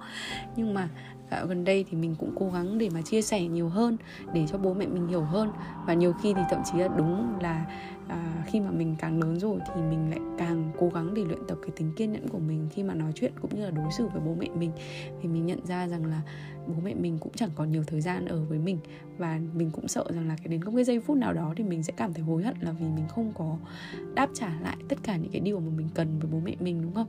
Nhưng 0.57 0.75
mà 0.75 0.89
dạo 1.31 1.47
gần 1.47 1.65
đây 1.65 1.85
thì 1.91 1.97
mình 1.97 2.15
cũng 2.19 2.35
cố 2.37 2.51
gắng 2.51 2.79
để 2.79 2.91
mà 2.91 3.03
chia 3.03 3.23
sẻ 3.23 3.43
nhiều 3.43 3.69
hơn 3.69 3.97
để 4.35 4.47
cho 4.47 4.59
bố 4.59 4.75
mẹ 4.75 4.87
mình 4.87 5.09
hiểu 5.09 5.23
hơn. 5.23 5.51
Và 5.87 5.95
nhiều 5.95 6.13
khi 6.23 6.35
thì 6.35 6.43
thậm 6.51 6.61
chí 6.73 6.79
là 6.79 6.89
đúng 6.97 7.39
là 7.41 7.67
à, 8.09 8.45
khi 8.47 8.61
mà 8.61 8.71
mình 8.71 8.97
càng 8.99 9.21
lớn 9.21 9.39
rồi 9.41 9.59
thì 9.67 9.81
mình 9.91 10.11
lại 10.11 10.21
càng 10.39 10.71
cố 10.79 10.89
gắng 10.89 11.15
để 11.15 11.25
luyện 11.25 11.41
tập 11.49 11.59
cái 11.63 11.71
tính 11.77 11.93
kiên 11.97 12.13
nhẫn 12.13 12.29
của 12.29 12.39
mình 12.39 12.69
khi 12.73 12.83
mà 12.83 12.95
nói 12.95 13.13
chuyện 13.15 13.33
cũng 13.41 13.55
như 13.55 13.65
là 13.65 13.71
đối 13.71 13.93
xử 13.93 14.07
với 14.07 14.23
bố 14.27 14.35
mẹ 14.35 14.49
mình. 14.59 14.71
Thì 15.23 15.29
mình 15.29 15.47
nhận 15.47 15.67
ra 15.67 15.89
rằng 15.89 16.07
là 16.07 16.23
bố 16.67 16.75
mẹ 16.85 16.95
mình 16.95 17.19
cũng 17.19 17.33
chẳng 17.33 17.51
còn 17.55 17.71
nhiều 17.71 17.85
thời 17.87 18.01
gian 18.01 18.27
ở 18.27 18.45
với 18.45 18.59
mình. 18.59 18.79
Và 19.19 19.41
mình 19.55 19.71
cũng 19.71 19.89
sợ 19.89 20.05
rằng 20.11 20.29
là 20.29 20.37
cái 20.37 20.49
đến 20.49 20.65
có 20.65 20.73
cái 20.75 20.85
giây 20.85 21.01
phút 21.01 21.17
nào 21.17 21.33
đó 21.33 21.53
thì 21.57 21.65
mình 21.65 21.83
sẽ 21.83 21.93
cảm 21.97 22.15
thấy 22.15 22.23
hối 22.23 22.43
hận 22.43 22.57
là 22.65 22.73
vì 22.73 22.87
mình 22.87 23.09
không 23.09 23.33
có 23.39 23.57
đáp 24.15 24.29
trả 24.35 24.61
lại 24.61 24.77
tất 24.89 24.99
cả 25.03 25.17
những 25.17 25.33
cái 25.33 25.41
điều 25.41 25.61
mà 25.61 25.71
mình 25.77 25.89
cần 25.95 26.19
với 26.19 26.31
bố 26.33 26.41
mẹ 26.45 26.55
mình, 26.61 26.83
đúng 26.83 26.95
không? 26.95 27.09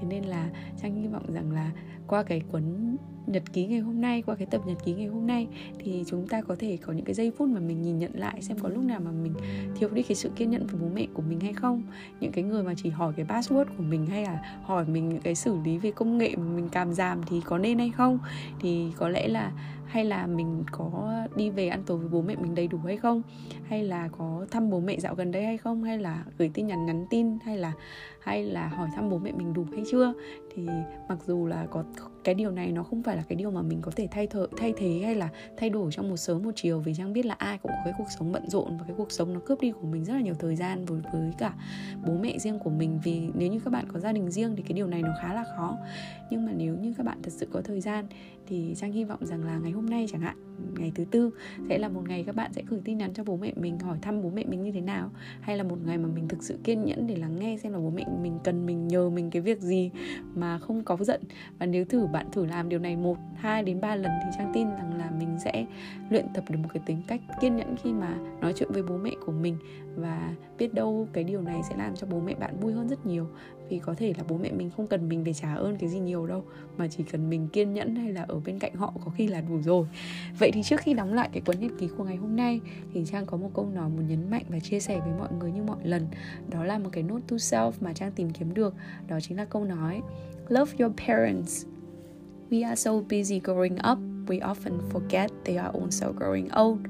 Thế 0.00 0.06
nên 0.08 0.24
là 0.24 0.50
trang 0.82 1.02
hy 1.02 1.08
vọng 1.08 1.32
rằng 1.32 1.52
là 1.52 1.70
qua 2.06 2.22
cái 2.22 2.40
cuốn 2.52 2.96
nhật 3.26 3.52
ký 3.52 3.66
ngày 3.66 3.78
hôm 3.78 4.00
nay, 4.00 4.22
qua 4.22 4.34
cái 4.34 4.46
tập 4.46 4.60
nhật 4.66 4.76
ký 4.84 4.94
ngày 4.94 5.06
hôm 5.06 5.26
nay 5.26 5.46
thì 5.78 6.04
chúng 6.06 6.28
ta 6.28 6.42
có 6.42 6.56
thể 6.58 6.76
có 6.76 6.92
những 6.92 7.04
cái 7.04 7.14
giây 7.14 7.30
phút 7.30 7.48
mà 7.48 7.60
mình 7.60 7.82
nhìn 7.82 7.98
nhận 7.98 8.10
lại 8.14 8.42
xem 8.42 8.58
có 8.58 8.68
lúc 8.68 8.84
nào 8.84 9.00
mà 9.00 9.10
mình 9.10 9.34
thiếu 9.78 9.88
đi 9.88 10.02
cái 10.02 10.14
sự 10.14 10.30
kiên 10.36 10.50
nhẫn 10.50 10.66
với 10.66 10.80
bố 10.80 10.88
mẹ 10.94 11.06
của 11.14 11.22
mình 11.22 11.40
hay 11.40 11.52
không. 11.52 11.82
Những 12.20 12.32
cái 12.32 12.44
người 12.44 12.62
mà 12.62 12.74
chỉ 12.76 12.90
hỏi 12.90 13.12
cái 13.16 13.26
password 13.26 13.64
của 13.64 13.82
mình 13.82 14.06
hay 14.06 14.24
là 14.24 14.58
hỏi 14.62 14.84
mình 14.86 15.08
những 15.08 15.20
cái 15.20 15.34
xử 15.34 15.56
lý 15.64 15.78
về 15.78 15.90
công 15.90 16.18
nghệ 16.18 16.36
mà 16.36 16.44
mình 16.44 16.68
cảm 16.68 16.92
giảm 16.92 17.20
thì 17.26 17.40
có 17.44 17.58
nên 17.58 17.78
hay 17.78 17.90
không? 17.90 18.18
Thì 18.60 18.86
có 18.96 19.08
lẽ 19.08 19.28
là 19.28 19.52
hay 19.88 20.04
là 20.04 20.26
mình 20.26 20.64
có 20.70 21.12
đi 21.36 21.50
về 21.50 21.68
ăn 21.68 21.82
tối 21.86 21.98
với 21.98 22.08
bố 22.08 22.22
mẹ 22.22 22.36
mình 22.36 22.54
đầy 22.54 22.68
đủ 22.68 22.78
hay 22.78 22.96
không? 22.96 23.22
Hay 23.64 23.84
là 23.84 24.08
có 24.18 24.46
thăm 24.50 24.70
bố 24.70 24.80
mẹ 24.80 24.98
dạo 24.98 25.14
gần 25.14 25.32
đây 25.32 25.44
hay 25.44 25.58
không? 25.58 25.82
Hay 25.82 25.98
là 25.98 26.24
gửi 26.38 26.50
tin 26.54 26.66
nhắn 26.66 26.86
nhắn 26.86 27.06
tin? 27.10 27.38
Hay 27.44 27.56
là 27.56 27.72
hay 28.20 28.44
là 28.44 28.68
hỏi 28.68 28.88
thăm 28.94 29.10
bố 29.10 29.18
mẹ 29.18 29.32
mình 29.32 29.54
đủ 29.54 29.66
hay 29.72 29.82
chưa? 29.90 30.14
Thì 30.54 30.68
mặc 31.08 31.18
dù 31.26 31.46
là 31.46 31.66
có 31.70 31.84
cái 32.28 32.34
điều 32.34 32.50
này 32.50 32.72
nó 32.72 32.82
không 32.82 33.02
phải 33.02 33.16
là 33.16 33.22
cái 33.28 33.36
điều 33.36 33.50
mà 33.50 33.62
mình 33.62 33.78
có 33.82 33.90
thể 33.96 34.08
thay 34.10 34.26
thợ, 34.26 34.46
thay 34.56 34.72
thế 34.76 35.00
hay 35.04 35.14
là 35.14 35.28
thay 35.56 35.70
đổi 35.70 35.92
trong 35.92 36.10
một 36.10 36.16
sớm 36.16 36.42
một 36.42 36.50
chiều. 36.54 36.80
Vì 36.80 36.94
trang 36.94 37.12
biết 37.12 37.26
là 37.26 37.34
ai 37.34 37.58
cũng 37.58 37.72
có 37.72 37.78
cái 37.84 37.92
cuộc 37.98 38.10
sống 38.18 38.32
bận 38.32 38.50
rộn 38.50 38.76
và 38.78 38.84
cái 38.86 38.94
cuộc 38.96 39.12
sống 39.12 39.34
nó 39.34 39.40
cướp 39.40 39.60
đi 39.60 39.72
của 39.72 39.86
mình 39.86 40.04
rất 40.04 40.14
là 40.14 40.20
nhiều 40.20 40.34
thời 40.38 40.56
gian 40.56 40.84
với 40.84 41.00
với 41.12 41.32
cả 41.38 41.54
bố 42.06 42.12
mẹ 42.12 42.38
riêng 42.38 42.58
của 42.58 42.70
mình. 42.70 43.00
Vì 43.04 43.28
nếu 43.34 43.52
như 43.52 43.60
các 43.64 43.70
bạn 43.70 43.84
có 43.92 44.00
gia 44.00 44.12
đình 44.12 44.30
riêng 44.30 44.56
thì 44.56 44.62
cái 44.62 44.72
điều 44.72 44.86
này 44.86 45.02
nó 45.02 45.10
khá 45.22 45.34
là 45.34 45.44
khó. 45.56 45.76
Nhưng 46.30 46.46
mà 46.46 46.52
nếu 46.56 46.76
như 46.76 46.94
các 46.96 47.06
bạn 47.06 47.18
thật 47.22 47.32
sự 47.32 47.48
có 47.52 47.60
thời 47.60 47.80
gian 47.80 48.06
thì 48.46 48.74
trang 48.76 48.92
hy 48.92 49.04
vọng 49.04 49.26
rằng 49.26 49.44
là 49.44 49.58
ngày 49.58 49.72
hôm 49.72 49.86
nay 49.86 50.06
chẳng 50.12 50.20
hạn, 50.20 50.36
ngày 50.78 50.92
thứ 50.94 51.04
tư, 51.04 51.30
sẽ 51.68 51.78
là 51.78 51.88
một 51.88 52.02
ngày 52.08 52.24
các 52.24 52.34
bạn 52.34 52.52
sẽ 52.52 52.62
gửi 52.68 52.80
tin 52.84 52.98
nhắn 52.98 53.14
cho 53.14 53.24
bố 53.24 53.36
mẹ 53.36 53.52
mình, 53.56 53.78
hỏi 53.78 53.98
thăm 54.02 54.22
bố 54.22 54.30
mẹ 54.30 54.44
mình 54.44 54.62
như 54.62 54.72
thế 54.72 54.80
nào? 54.80 55.10
Hay 55.40 55.56
là 55.56 55.64
một 55.64 55.78
ngày 55.86 55.98
mà 55.98 56.08
mình 56.08 56.28
thực 56.28 56.42
sự 56.42 56.58
kiên 56.64 56.84
nhẫn 56.84 57.06
để 57.06 57.16
lắng 57.16 57.38
nghe 57.38 57.56
xem 57.62 57.72
là 57.72 57.78
bố 57.78 57.90
mẹ 57.90 58.04
mình 58.22 58.38
cần 58.44 58.66
mình, 58.66 58.88
nhờ 58.88 59.10
mình 59.10 59.30
cái 59.30 59.42
việc 59.42 59.60
gì 59.60 59.90
mà 60.34 60.58
không 60.58 60.84
có 60.84 60.96
giận? 61.00 61.20
Và 61.58 61.66
nếu 61.66 61.84
thử 61.84 62.06
bạn 62.18 62.30
thử 62.32 62.46
làm 62.46 62.68
điều 62.68 62.78
này 62.78 62.96
một, 62.96 63.18
hai 63.34 63.62
đến 63.62 63.80
ba 63.80 63.94
lần 63.94 64.12
thì 64.24 64.30
trang 64.38 64.50
tin 64.54 64.68
rằng 64.68 64.98
là 64.98 65.10
mình 65.18 65.38
sẽ 65.44 65.66
luyện 66.10 66.26
tập 66.34 66.44
được 66.48 66.58
một 66.62 66.68
cái 66.74 66.82
tính 66.86 67.02
cách 67.06 67.20
kiên 67.40 67.56
nhẫn 67.56 67.76
khi 67.82 67.92
mà 67.92 68.18
nói 68.40 68.52
chuyện 68.56 68.72
với 68.72 68.82
bố 68.82 68.96
mẹ 68.96 69.10
của 69.26 69.32
mình. 69.32 69.56
Và 69.96 70.34
biết 70.58 70.74
đâu 70.74 71.08
cái 71.12 71.24
điều 71.24 71.40
này 71.40 71.60
sẽ 71.68 71.76
làm 71.76 71.96
cho 71.96 72.06
bố 72.10 72.20
mẹ 72.20 72.34
bạn 72.34 72.60
vui 72.60 72.72
hơn 72.72 72.88
rất 72.88 73.06
nhiều. 73.06 73.26
Vì 73.68 73.78
có 73.78 73.94
thể 73.94 74.14
là 74.18 74.24
bố 74.28 74.36
mẹ 74.36 74.52
mình 74.52 74.70
không 74.70 74.86
cần 74.86 75.08
mình 75.08 75.24
để 75.24 75.32
trả 75.32 75.54
ơn 75.54 75.76
cái 75.76 75.88
gì 75.88 75.98
nhiều 75.98 76.26
đâu, 76.26 76.44
mà 76.76 76.88
chỉ 76.88 77.04
cần 77.12 77.30
mình 77.30 77.48
kiên 77.48 77.74
nhẫn 77.74 77.96
hay 77.96 78.12
là 78.12 78.24
ở 78.28 78.40
bên 78.44 78.58
cạnh 78.58 78.74
họ 78.74 78.92
có 79.04 79.10
khi 79.10 79.26
là 79.26 79.40
đủ 79.40 79.62
rồi. 79.62 79.86
Vậy 80.38 80.50
thì 80.52 80.62
trước 80.62 80.80
khi 80.80 80.94
đóng 80.94 81.14
lại 81.14 81.28
cái 81.32 81.42
cuốn 81.46 81.60
nhật 81.60 81.72
ký 81.78 81.88
của 81.96 82.04
ngày 82.04 82.16
hôm 82.16 82.36
nay 82.36 82.60
thì 82.94 83.04
trang 83.04 83.26
có 83.26 83.36
một 83.36 83.50
câu 83.54 83.68
nói 83.74 83.88
muốn 83.88 84.08
nhấn 84.08 84.30
mạnh 84.30 84.44
và 84.48 84.60
chia 84.60 84.80
sẻ 84.80 85.00
với 85.00 85.12
mọi 85.18 85.28
người 85.40 85.52
như 85.52 85.62
mọi 85.62 85.78
lần. 85.82 86.06
Đó 86.50 86.64
là 86.64 86.78
một 86.78 86.90
cái 86.92 87.02
note 87.02 87.24
to 87.28 87.36
self 87.36 87.72
mà 87.80 87.92
trang 87.92 88.12
tìm 88.12 88.30
kiếm 88.30 88.54
được. 88.54 88.74
Đó 89.08 89.20
chính 89.20 89.36
là 89.36 89.44
câu 89.44 89.64
nói, 89.64 90.02
love 90.48 90.72
your 90.78 90.92
parents 91.06 91.66
we 92.50 92.66
are 92.66 92.76
so 92.76 92.92
busy 92.92 93.40
growing 93.40 93.92
up, 93.92 93.98
we 94.26 94.40
often 94.40 94.78
forget 94.92 95.28
they 95.44 95.56
are 95.56 95.78
also 95.80 96.12
growing 96.12 96.48
old. 96.64 96.80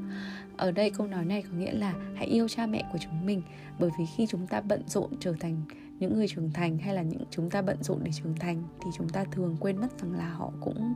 Ở 0.57 0.73
đây 0.73 0.91
câu 0.91 1.07
nói 1.07 1.25
này 1.25 1.43
có 1.43 1.59
nghĩa 1.59 1.73
là 1.73 1.95
hãy 2.15 2.27
yêu 2.27 2.49
cha 2.49 2.67
mẹ 2.67 2.85
của 2.93 2.99
chúng 3.01 3.27
mình, 3.27 3.43
bởi 3.79 3.91
vì 3.99 4.05
khi 4.17 4.27
chúng 4.27 4.47
ta 4.47 4.61
bận 4.61 4.83
rộn 4.89 5.11
trở 5.21 5.35
thành 5.41 5.63
những 5.99 6.15
người 6.15 6.29
trưởng 6.29 6.51
thành 6.53 6.79
hay 6.79 6.95
là 6.95 7.03
những 7.03 7.23
chúng 7.31 7.51
ta 7.51 7.63
bận 7.63 7.83
rộn 7.83 7.99
để 8.05 8.11
trưởng 8.15 8.35
thành 8.35 8.63
thì 8.85 8.91
chúng 8.97 9.09
ta 9.09 9.25
thường 9.25 9.57
quên 9.61 9.77
mất 9.77 10.03
rằng 10.03 10.13
là 10.13 10.29
họ 10.29 10.53
cũng 10.61 10.95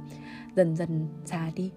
dần 0.57 0.76
dần 0.76 1.09
già 1.25 1.50
đi. 1.57 1.71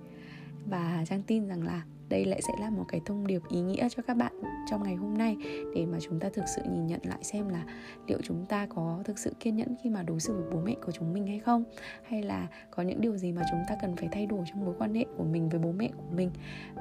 Và 0.66 1.06
trang 1.08 1.22
tin 1.22 1.48
rằng 1.48 1.64
là 1.64 1.84
đây 2.10 2.26
lại 2.26 2.42
sẽ 2.42 2.54
là 2.60 2.70
một 2.70 2.86
cái 2.88 3.02
thông 3.06 3.28
điệp 3.28 3.42
ý 3.50 3.62
nghĩa 3.62 3.90
cho 3.90 4.04
các 4.08 4.18
bạn 4.18 4.34
trong 4.70 4.84
ngày 4.84 4.96
hôm 4.96 5.18
nay 5.18 5.38
để 5.76 5.86
mà 5.86 5.98
chúng 6.02 6.20
ta 6.20 6.30
thực 6.34 6.46
sự 6.56 6.62
nhìn 6.72 6.88
nhận 6.88 7.00
lại 7.04 7.20
xem 7.22 7.50
là 7.50 7.64
liệu 8.08 8.20
chúng 8.24 8.46
ta 8.46 8.66
có 8.66 9.02
thực 9.06 9.20
sự 9.20 9.34
kiên 9.40 9.56
nhẫn 9.56 9.76
khi 9.84 9.90
mà 9.90 10.04
đối 10.04 10.20
xử 10.20 10.34
với 10.34 10.52
bố 10.52 10.62
mẹ 10.66 10.76
của 10.86 10.92
chúng 10.92 11.14
mình 11.14 11.28
hay 11.28 11.40
không? 11.40 11.64
Hay 12.04 12.24
là 12.24 12.48
có 12.72 12.84
những 12.84 13.02
điều 13.02 13.18
gì 13.18 13.32
mà 13.32 13.42
chúng 13.52 13.60
ta 13.70 13.76
cần 13.82 13.96
phải 13.96 14.10
thay 14.12 14.26
đổi 14.26 14.44
trong 14.50 14.66
mối 14.66 14.76
quan 14.78 14.94
hệ 14.94 15.06
của 15.18 15.24
mình 15.24 15.50
với 15.50 15.60
bố 15.60 15.72
mẹ 15.72 15.90
của 15.98 16.16
mình? 16.16 16.32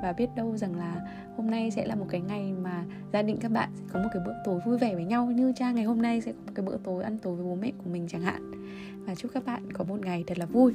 Và 0.02 0.12
biết 0.12 0.28
đâu 0.36 0.56
rằng 0.56 0.76
là 0.76 1.00
hôm 1.36 1.50
nay 1.50 1.70
sẽ 1.70 1.86
là 1.86 1.94
một 1.94 2.06
cái 2.10 2.20
ngày 2.20 2.52
mà 2.52 2.84
gia 3.12 3.22
đình 3.22 3.36
các 3.40 3.50
bạn 3.50 3.70
sẽ 3.74 3.82
có 3.92 4.00
một 4.00 4.08
cái 4.12 4.22
bữa 4.26 4.34
tối 4.44 4.60
vui 4.66 4.78
vẻ 4.78 4.94
với 4.94 5.04
nhau 5.04 5.26
như 5.26 5.52
cha 5.56 5.72
ngày 5.72 5.84
hôm 5.84 6.02
nay 6.02 6.20
sẽ 6.20 6.32
có 6.32 6.38
một 6.46 6.52
cái 6.54 6.66
bữa 6.66 6.76
tối 6.84 7.04
ăn 7.04 7.18
tối 7.18 7.36
với 7.36 7.44
bố 7.44 7.54
mẹ 7.54 7.72
của 7.78 7.90
mình 7.90 8.06
chẳng 8.08 8.22
hạn. 8.22 8.50
Và 9.06 9.14
chúc 9.14 9.30
các 9.34 9.44
bạn 9.44 9.72
có 9.72 9.84
một 9.84 10.00
ngày 10.00 10.24
thật 10.26 10.38
là 10.38 10.46
vui. 10.46 10.74